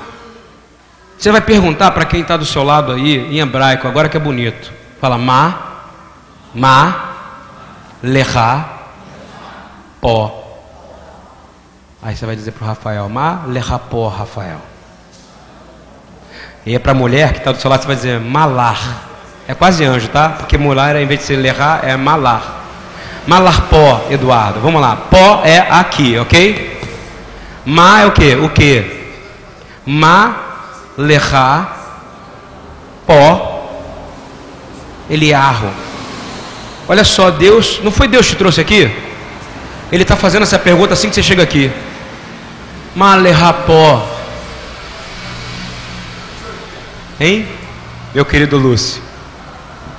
[1.18, 4.20] Você vai perguntar para quem está do seu lado aí, em hebraico, agora que é
[4.20, 4.72] bonito.
[5.00, 5.54] Fala Ma,
[6.54, 7.14] Ma,
[8.02, 8.64] Leha,
[10.00, 10.42] Pó.
[12.02, 14.60] Aí você vai dizer para o Rafael, Ma, Leha, Pó, Rafael.
[16.66, 19.04] E é para a mulher que está do seu lado, você vai dizer Malar.
[19.48, 20.30] É quase anjo, tá?
[20.30, 22.64] Porque mulher, em vez de ser Leha, é Malar.
[23.26, 24.60] Malar Pó, Eduardo.
[24.60, 24.96] Vamos lá.
[24.96, 26.80] Pó é aqui, ok?
[27.64, 28.34] Ma é o que?
[28.34, 28.95] O que?
[29.86, 30.34] Ma,
[30.98, 31.68] Leha,
[33.06, 33.70] Pó,
[35.08, 35.70] Eliarro.
[36.88, 38.90] Olha só, Deus, não foi Deus que te trouxe aqui?
[39.92, 41.70] Ele está fazendo essa pergunta assim que você chega aqui.
[42.94, 44.08] Malerrapó.
[47.20, 47.46] Hein?
[48.12, 49.02] Meu querido Lúcio.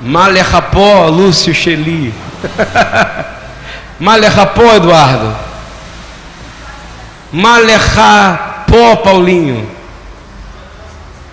[0.01, 2.13] Malerrapó, Lúcio Cheli.
[3.99, 5.35] Malerrapó, Eduardo.
[7.31, 9.76] Malerrapó, Paulinho.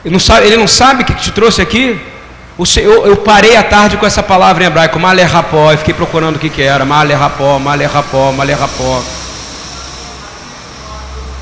[0.04, 1.98] Ele não sabe, ele não sabe o que te trouxe aqui?
[2.76, 6.38] Eu, eu, parei à tarde com essa palavra em hebraico, malerrapó, e fiquei procurando o
[6.38, 9.02] que, que era, malerrapó, malerrapó, malerrapó.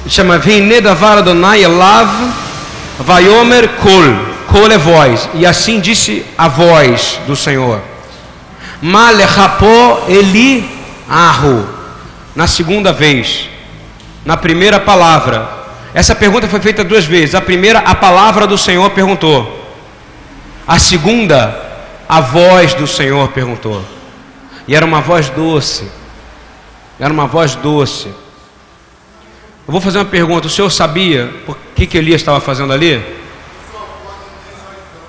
[0.07, 2.09] Chama Vinedavar Adonai Elav
[2.99, 4.33] Vaiomer Kol.
[4.49, 5.29] Kol é voz.
[5.35, 7.81] E assim disse a voz do Senhor.
[8.81, 10.69] Malerrapó Eli
[11.09, 11.67] Arro.
[12.35, 13.49] Na segunda vez.
[14.25, 15.62] Na primeira palavra.
[15.95, 17.35] Essa pergunta foi feita duas vezes.
[17.35, 19.61] A primeira, a palavra do Senhor perguntou.
[20.67, 21.55] A segunda,
[22.09, 23.85] a voz do Senhor perguntou.
[24.67, 25.91] E era uma voz doce.
[26.99, 28.09] Era uma voz doce.
[29.67, 30.47] Eu vou fazer uma pergunta.
[30.47, 33.03] O senhor sabia o que, que Elias estava fazendo ali?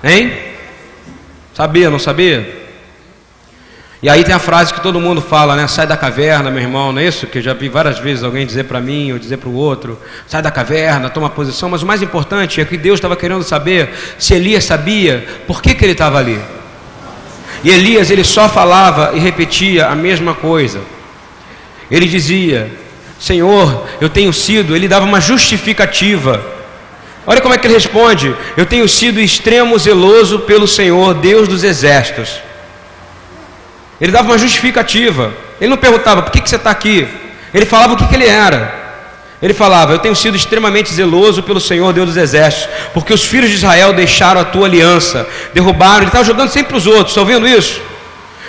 [0.02, 0.32] Hein?
[1.54, 2.63] Sabia, não sabia?
[4.02, 5.66] E aí tem a frase que todo mundo fala, né?
[5.66, 7.26] Sai da caverna, meu irmão, não é isso?
[7.26, 9.98] Que eu já vi várias vezes alguém dizer para mim ou dizer para o outro:
[10.26, 11.68] sai da caverna, toma posição.
[11.68, 15.74] Mas o mais importante é que Deus estava querendo saber se Elias sabia por que,
[15.74, 16.38] que ele estava ali.
[17.62, 20.80] E Elias ele só falava e repetia a mesma coisa.
[21.90, 22.70] Ele dizia:
[23.18, 24.76] Senhor, eu tenho sido.
[24.76, 26.44] Ele dava uma justificativa.
[27.26, 31.64] Olha como é que ele responde: Eu tenho sido extremo zeloso pelo Senhor, Deus dos
[31.64, 32.40] exércitos.
[34.00, 35.32] Ele dava uma justificativa.
[35.60, 37.06] Ele não perguntava por que, que você está aqui.
[37.52, 38.82] Ele falava o que, que ele era.
[39.40, 43.50] Ele falava: Eu tenho sido extremamente zeloso pelo Senhor Deus dos Exércitos, porque os filhos
[43.50, 45.98] de Israel deixaram a tua aliança, derrubaram.
[45.98, 47.80] Ele estava jogando sempre para os outros, está ouvindo isso?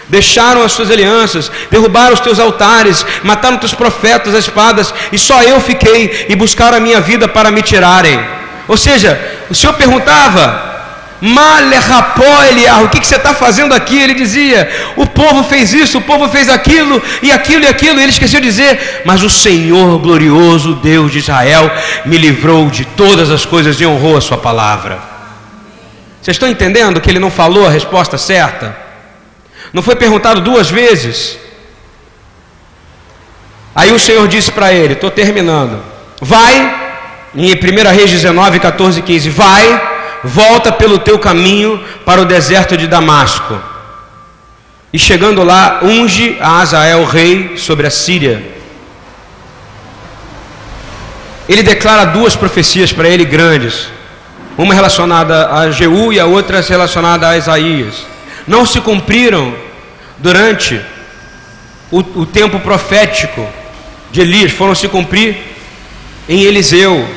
[0.08, 5.18] Deixaram as suas alianças, derrubaram os teus altares, mataram os teus profetas, as espadas, e
[5.18, 8.24] só eu fiquei e buscaram a minha vida para me tirarem.
[8.68, 9.20] Ou seja,
[9.50, 10.74] o Senhor perguntava:
[12.84, 13.97] o que, que você está fazendo aqui?
[13.97, 18.03] Ele dizia: o povo fez isso, o povo fez aquilo, e aquilo e aquilo, e
[18.03, 21.71] ele esqueceu de dizer: mas o Senhor glorioso, Deus de Israel,
[22.05, 24.99] me livrou de todas as coisas e honrou a sua palavra.
[26.21, 28.76] Vocês estão entendendo que ele não falou a resposta certa?
[29.73, 31.39] Não foi perguntado duas vezes?
[33.73, 35.82] Aí o Senhor disse para ele: estou terminando,
[36.21, 36.76] vai,
[37.34, 39.95] em 1 Reis 19, 14 e 15, vai
[40.26, 43.57] volta pelo teu caminho para o deserto de Damasco.
[44.91, 48.55] E chegando lá, unge a Azael rei sobre a Síria.
[51.47, 53.88] Ele declara duas profecias para ele grandes,
[54.57, 58.05] uma relacionada a Jeú e a outra relacionada a Isaías.
[58.47, 59.53] Não se cumpriram
[60.17, 60.82] durante
[61.91, 63.47] o, o tempo profético
[64.11, 65.38] de Elias, foram se cumprir
[66.28, 67.07] em Eliseu,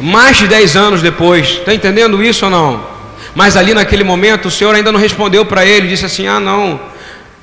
[0.00, 2.98] mais de 10 anos depois, está entendendo isso ou não?
[3.34, 6.80] Mas ali naquele momento o Senhor ainda não respondeu para ele, disse assim: Ah, não,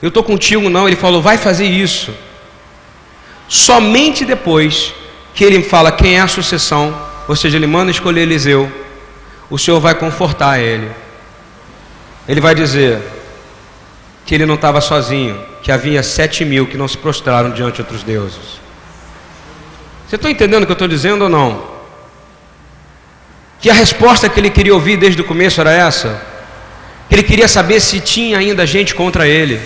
[0.02, 0.88] eu estou contigo, não.
[0.88, 2.14] Ele falou: Vai fazer isso.
[3.48, 4.94] Somente depois
[5.34, 6.96] que ele fala quem é a sucessão,
[7.28, 8.72] ou seja, ele manda escolher Eliseu,
[9.50, 10.90] o Senhor vai confortar ele.
[12.28, 13.00] Ele vai dizer
[14.26, 17.82] que ele não estava sozinho, que havia sete mil que não se prostraram diante de
[17.82, 18.60] outros deuses.
[20.08, 21.75] Você está entendendo o que eu estou dizendo ou não?
[23.66, 26.22] Que a resposta que ele queria ouvir desde o começo era essa.
[27.10, 29.60] Que ele queria saber se tinha ainda gente contra ele.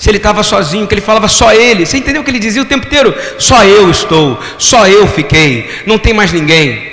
[0.00, 1.86] Se ele estava sozinho, que ele falava só ele.
[1.86, 3.14] Você entendeu o que ele dizia o tempo inteiro?
[3.38, 6.90] Só eu estou, só eu fiquei, não tem mais ninguém.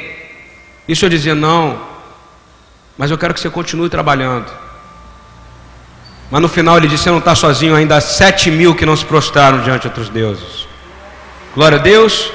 [0.87, 1.81] E o Senhor dizia: Não,
[2.95, 4.51] mas eu quero que você continue trabalhando.
[6.29, 8.95] Mas no final ele disse: Você não está sozinho, ainda há sete mil que não
[8.95, 10.67] se prostraram diante de outros deuses.
[11.55, 12.31] Glória a Deus.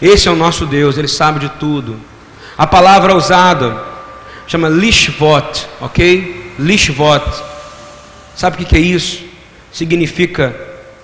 [0.00, 2.08] Esse é o nosso Deus, Ele sabe de tudo.
[2.60, 3.82] A palavra usada
[4.46, 6.54] chama lishvot, ok?
[6.58, 7.24] Lishvot.
[8.36, 9.24] Sabe o que, é isso?
[9.72, 10.54] Significa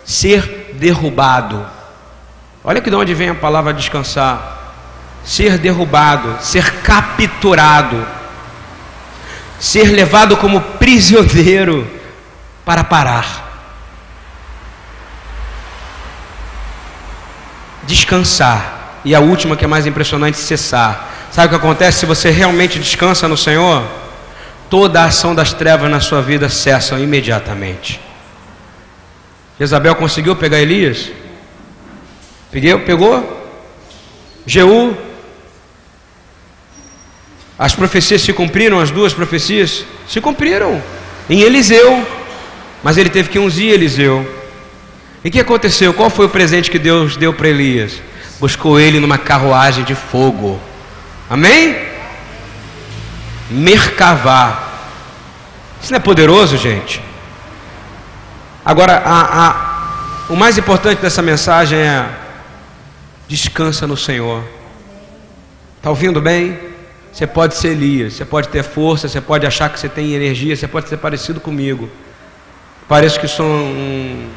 [0.04, 1.66] ser derrubado.
[2.62, 4.74] Olha que de onde vem a palavra descansar.
[5.24, 8.06] ser derrubado, ser capturado,
[9.58, 11.90] ser levado como prisioneiro
[12.66, 13.64] para parar.
[17.84, 19.00] Descansar.
[19.06, 21.15] E a última, que é mais impressionante, cessar.
[21.30, 23.84] Sabe o que acontece se você realmente descansa no Senhor?
[24.70, 28.00] Toda a ação das trevas na sua vida cessa imediatamente.
[29.58, 31.10] Jezabel conseguiu pegar Elias?
[32.50, 32.80] Pegou?
[32.80, 33.46] Pegou?
[34.46, 34.96] Jeú?
[37.58, 40.82] As profecias se cumpriram, as duas profecias se cumpriram
[41.28, 42.06] em Eliseu,
[42.82, 44.26] mas ele teve que ungir Eliseu.
[45.24, 45.92] E o que aconteceu?
[45.94, 48.00] Qual foi o presente que Deus deu para Elias?
[48.38, 50.60] Buscou ele numa carruagem de fogo.
[51.28, 51.76] Amém?
[53.50, 54.62] Mercavá.
[55.80, 57.02] Isso não é poderoso, gente?
[58.64, 62.08] Agora, a, a, o mais importante dessa mensagem é:
[63.28, 64.42] descansa no Senhor.
[65.76, 66.58] Está ouvindo bem?
[67.12, 70.54] Você pode ser Elias, você pode ter força, você pode achar que você tem energia,
[70.54, 71.88] você pode ser parecido comigo.
[72.88, 74.30] Parece que sou um,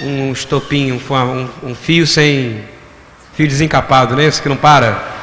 [0.00, 2.64] um estopinho, um, um fio sem.
[3.34, 4.24] fio desencapado, né?
[4.24, 5.13] Esse que não para.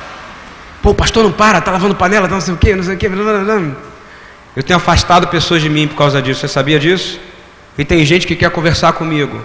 [0.82, 2.96] Pô, o pastor não para, tá lavando panela, tá não sei o quê, não sei
[2.96, 3.08] o quê.
[4.56, 6.42] Eu tenho afastado pessoas de mim por causa disso.
[6.42, 7.20] Você sabia disso?
[7.78, 9.42] E tem gente que quer conversar comigo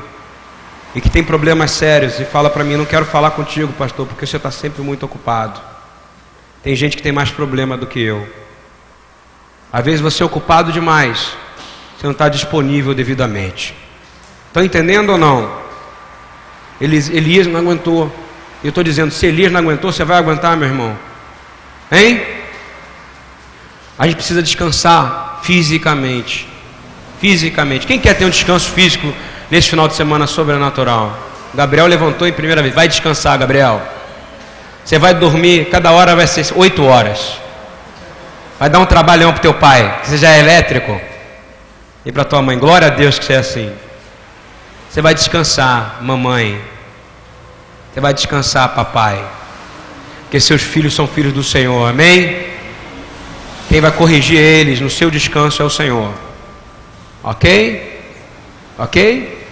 [0.95, 4.27] e que tem problemas sérios e fala para mim: não quero falar contigo, pastor, porque
[4.27, 5.61] você está sempre muito ocupado.
[6.63, 8.27] Tem gente que tem mais problema do que eu.
[9.73, 11.37] Às vezes você é ocupado demais,
[11.97, 13.77] você não está disponível devidamente.
[14.49, 15.67] Estão entendendo ou não?
[16.81, 18.11] Elias não aguentou.
[18.65, 20.97] Eu estou dizendo, se Elias não aguentou, você vai aguentar, meu irmão?
[21.91, 22.23] Hein?
[23.99, 26.49] A gente precisa descansar fisicamente.
[27.21, 27.87] Fisicamente.
[27.87, 29.13] Quem quer ter um descanso físico
[29.51, 31.17] nesse final de semana sobrenatural?
[31.55, 32.75] Gabriel levantou em primeira vez.
[32.75, 33.81] Vai descansar, Gabriel.
[34.85, 37.39] Você vai dormir, cada hora vai ser oito horas.
[38.59, 41.01] Vai dar um trabalhão para teu pai, que você já é elétrico.
[42.05, 43.73] E para tua mãe, glória a Deus que você é assim.
[44.89, 46.63] Você vai descansar, mamãe.
[47.93, 49.23] Você vai descansar, papai.
[50.27, 52.47] Porque seus filhos são filhos do Senhor, amém?
[53.69, 56.13] Quem vai corrigir eles no seu descanso é o Senhor.
[57.23, 58.03] Ok?
[58.77, 59.47] Ok?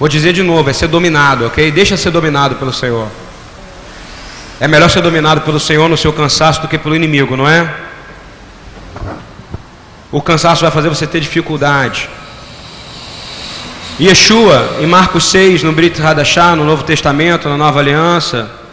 [0.00, 1.70] Vou dizer de novo, é ser dominado, ok?
[1.70, 3.08] Deixa ser dominado pelo Senhor.
[4.58, 7.72] É melhor ser dominado pelo Senhor no seu cansaço do que pelo inimigo, não é?
[10.10, 12.08] O cansaço vai fazer você ter dificuldade.
[14.00, 18.63] Yeshua, em Marcos 6, no Brit Hadashah, no Novo Testamento, na Nova Aliança,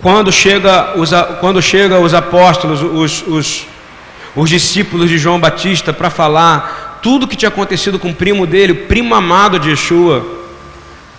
[0.00, 3.66] quando chega os, quando chega os apóstolos, os, os,
[4.36, 8.72] os discípulos de João Batista, para falar tudo que tinha acontecido com o primo dele,
[8.72, 10.24] o primo amado de Yeshua,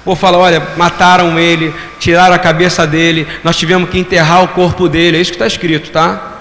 [0.05, 4.88] ou fala, olha, mataram ele, tiraram a cabeça dele, nós tivemos que enterrar o corpo
[4.88, 6.38] dele, é isso que está escrito, tá?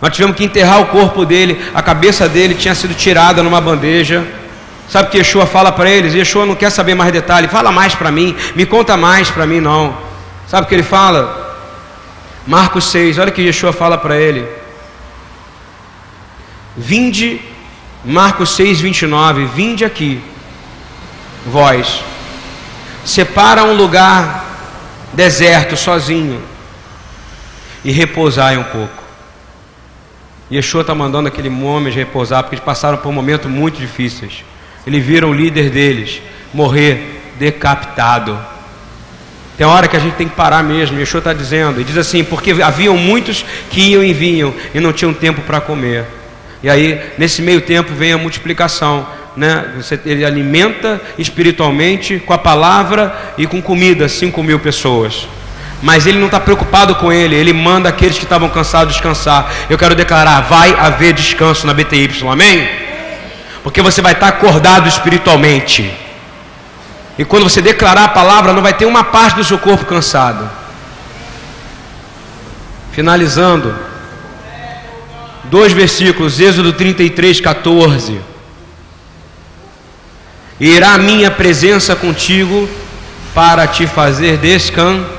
[0.00, 4.24] Nós tivemos que enterrar o corpo dele, a cabeça dele tinha sido tirada numa bandeja.
[4.88, 6.14] Sabe o que Yeshua fala para eles?
[6.14, 9.60] Yeshua não quer saber mais detalhes, fala mais para mim, me conta mais para mim,
[9.60, 9.96] não.
[10.46, 11.37] Sabe o que ele fala?
[12.46, 14.46] Marcos 6, olha que Yeshua fala para ele.
[16.76, 17.40] Vinde,
[18.04, 20.22] Marcos 6, 29, vinde aqui,
[21.44, 22.02] vós
[23.08, 24.44] separa um lugar
[25.14, 26.42] deserto, sozinho,
[27.82, 29.02] e repousai um pouco.
[30.50, 34.44] Yeshua está mandando aquele homem repousar, porque eles passaram por momentos muito difíceis.
[34.86, 36.20] Eles viram o líder deles
[36.52, 38.38] morrer decapitado.
[39.58, 40.98] Tem hora que a gente tem que parar mesmo.
[40.98, 44.92] Yeshua está dizendo, e diz assim: porque haviam muitos que iam e vinham e não
[44.92, 46.04] tinham tempo para comer.
[46.62, 49.06] E aí, nesse meio tempo, vem a multiplicação
[49.38, 49.66] né?
[49.76, 55.28] Você, ele alimenta espiritualmente com a palavra e com comida 5 mil pessoas.
[55.80, 59.48] Mas ele não está preocupado com ele, ele manda aqueles que estavam cansados descansar.
[59.70, 62.68] Eu quero declarar: vai haver descanso na BTY, amém?
[63.62, 66.07] Porque você vai estar acordado espiritualmente.
[67.18, 70.48] E quando você declarar a palavra, não vai ter uma parte do seu corpo cansado.
[72.92, 73.74] Finalizando,
[75.44, 78.20] dois versículos, Êxodo 33, 14
[80.60, 82.68] irá a minha presença contigo
[83.34, 85.18] para te fazer descansar.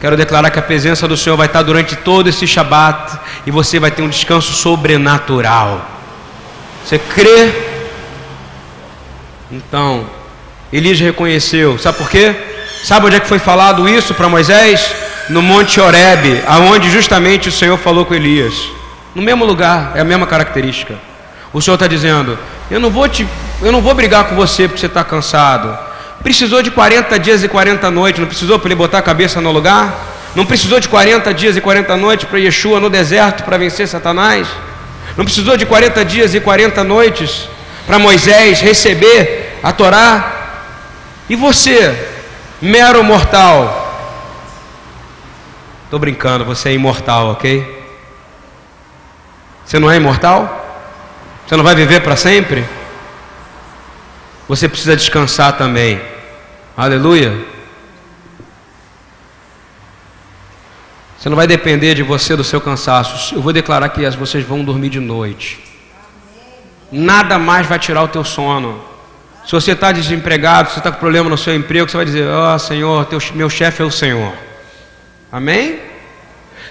[0.00, 3.78] Quero declarar que a presença do Senhor vai estar durante todo esse Shabat e você
[3.78, 5.88] vai ter um descanso sobrenatural.
[6.84, 7.50] Você crê?
[9.50, 10.04] Então,
[10.74, 11.78] Elias reconheceu.
[11.78, 12.34] Sabe por quê?
[12.82, 14.92] Sabe onde é que foi falado isso para Moisés?
[15.28, 18.54] No Monte Horebe, aonde justamente o Senhor falou com Elias.
[19.14, 20.96] No mesmo lugar, é a mesma característica.
[21.52, 22.36] O Senhor está dizendo:
[22.68, 23.24] Eu não vou te
[23.62, 25.78] eu não vou brigar com você porque você está cansado.
[26.24, 29.52] Precisou de 40 dias e 40 noites, não precisou para ele botar a cabeça no
[29.52, 29.94] lugar?
[30.34, 34.48] Não precisou de 40 dias e 40 noites para Yeshua no deserto para vencer Satanás?
[35.16, 37.48] Não precisou de 40 dias e 40 noites
[37.86, 40.33] para Moisés receber a Torá?
[41.28, 42.12] E você,
[42.60, 43.82] mero mortal?
[45.84, 47.82] Estou brincando, você é imortal, ok?
[49.64, 50.60] Você não é imortal?
[51.46, 52.66] Você não vai viver para sempre?
[54.48, 56.00] Você precisa descansar também.
[56.76, 57.46] Aleluia.
[61.18, 63.34] Você não vai depender de você, do seu cansaço.
[63.34, 65.64] Eu vou declarar que vocês vão dormir de noite.
[66.92, 68.93] Nada mais vai tirar o teu sono.
[69.46, 72.54] Se você está desempregado, se está com problema no seu emprego, você vai dizer: Ó
[72.54, 74.32] oh, Senhor, teu, meu chefe é o Senhor.
[75.30, 75.80] Amém?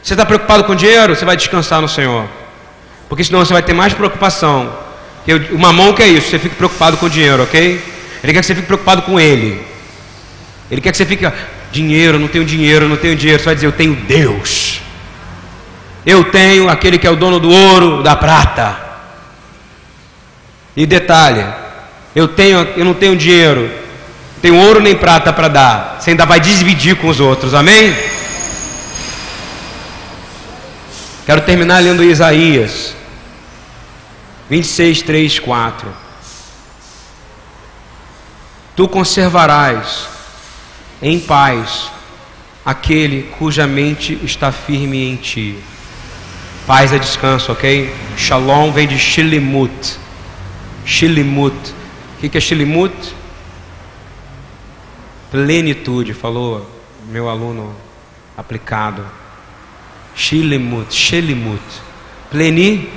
[0.02, 1.16] Você está preocupado com dinheiro?
[1.16, 2.28] Você vai descansar no Senhor.
[3.08, 4.74] Porque senão você vai ter mais preocupação.
[5.52, 7.82] O mamão quer isso, você fica preocupado com o dinheiro, ok?
[8.24, 9.66] Ele quer que você fique preocupado com ele.
[10.70, 11.30] Ele quer que você fique,
[11.72, 13.40] dinheiro, não tenho dinheiro, não tenho dinheiro.
[13.40, 14.82] Você vai dizer, eu tenho Deus.
[16.06, 18.78] Eu tenho aquele que é o dono do ouro, da prata.
[20.76, 21.46] E detalhe,
[22.16, 23.70] eu tenho, eu não tenho dinheiro,
[24.42, 25.98] tenho ouro nem prata para dar.
[26.00, 27.96] Você ainda vai dividir com os outros, amém?
[31.26, 32.94] Quero terminar lendo Isaías
[34.50, 35.90] 26, 3, 4.
[38.76, 40.08] Tu conservarás
[41.02, 41.90] em paz
[42.66, 45.58] aquele cuja mente está firme em ti.
[46.68, 47.94] Paz é descanso, ok?
[48.18, 49.98] Shalom vem de shilimut.
[50.86, 51.56] Shilimut.
[52.24, 52.94] O que é shilimut?
[55.30, 56.66] Plenitude, falou
[57.10, 57.76] meu aluno
[58.38, 59.06] aplicado.
[60.16, 61.62] Shilimut, shilimut.
[62.32, 62.90] Pleni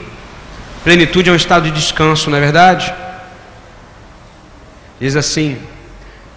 [0.84, 2.94] Plenitude é um estado de descanso, não é verdade?
[5.00, 5.58] Diz assim: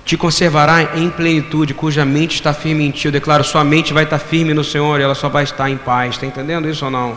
[0.04, 3.06] Te conservará em plenitude, cuja mente está firme em ti.
[3.06, 5.78] Eu declaro, sua mente vai estar firme no Senhor e ela só vai estar em
[5.78, 6.16] paz.
[6.16, 7.16] Está entendendo isso ou não?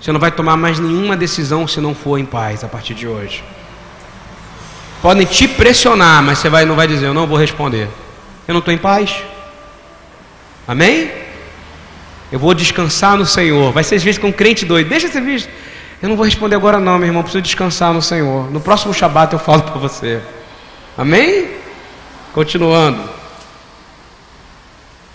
[0.00, 3.06] Você não vai tomar mais nenhuma decisão se não for em paz a partir de
[3.06, 3.44] hoje.
[5.02, 7.88] Podem te pressionar, mas você vai, não vai dizer, eu não vou responder.
[8.48, 9.22] Eu não estou em paz.
[10.66, 11.10] Amém?
[12.30, 13.72] Eu vou descansar no Senhor.
[13.72, 14.88] Vai ser visto com um crente doido.
[14.88, 15.48] Deixa ser visto.
[16.02, 18.50] Eu não vou responder agora não, meu irmão, preciso descansar no Senhor.
[18.50, 20.20] No próximo Shabat eu falo para você.
[20.96, 21.48] Amém?
[22.32, 23.16] Continuando.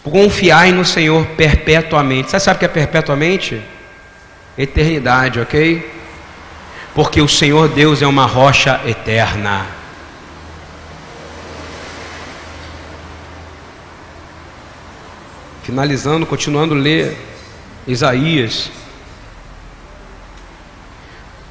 [0.03, 2.31] Confiai no Senhor perpetuamente.
[2.31, 3.61] Você sabe o que é perpetuamente?
[4.57, 6.00] Eternidade, ok?
[6.93, 9.65] Porque o Senhor Deus é uma rocha eterna.
[15.63, 17.17] Finalizando, continuando a ler
[17.87, 18.71] Isaías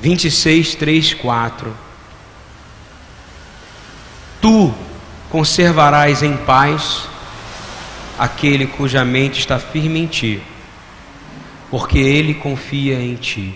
[0.00, 1.76] 26, 3, 4.
[4.40, 4.74] Tu
[5.28, 7.06] conservarás em paz
[8.18, 10.42] aquele cuja mente está firme em ti,
[11.70, 13.54] porque ele confia em ti.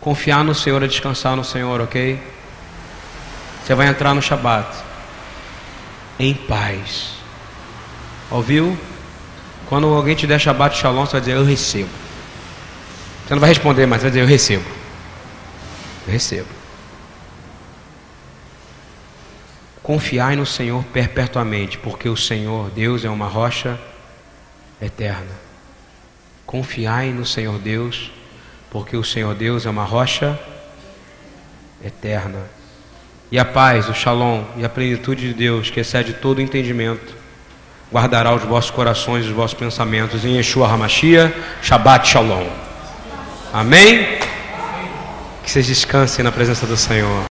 [0.00, 2.22] Confiar no Senhor é descansar no Senhor, ok?
[3.64, 4.76] Você vai entrar no Shabat
[6.18, 7.14] em paz.
[8.30, 8.78] Ouviu?
[9.68, 11.90] Quando alguém te der Shabat Shalom, você vai dizer: Eu recebo.
[13.26, 14.64] Você não vai responder, mas vai dizer: Eu recebo.
[16.06, 16.48] Eu recebo.
[19.82, 23.78] Confiai no Senhor perpetuamente, porque o Senhor, Deus, é uma rocha
[24.80, 25.32] eterna.
[26.44, 28.10] Confiai no Senhor Deus,
[28.70, 30.38] porque o Senhor Deus é uma rocha
[31.84, 32.40] eterna.
[33.30, 37.14] E a paz, o shalom e a plenitude de Deus, que excede todo entendimento,
[37.92, 42.46] guardará os vossos corações e os vossos pensamentos em Yeshua Hamashia, Shabbat Shalom.
[43.52, 44.18] Amém?
[45.42, 47.24] Que vocês descansem na presença do Senhor.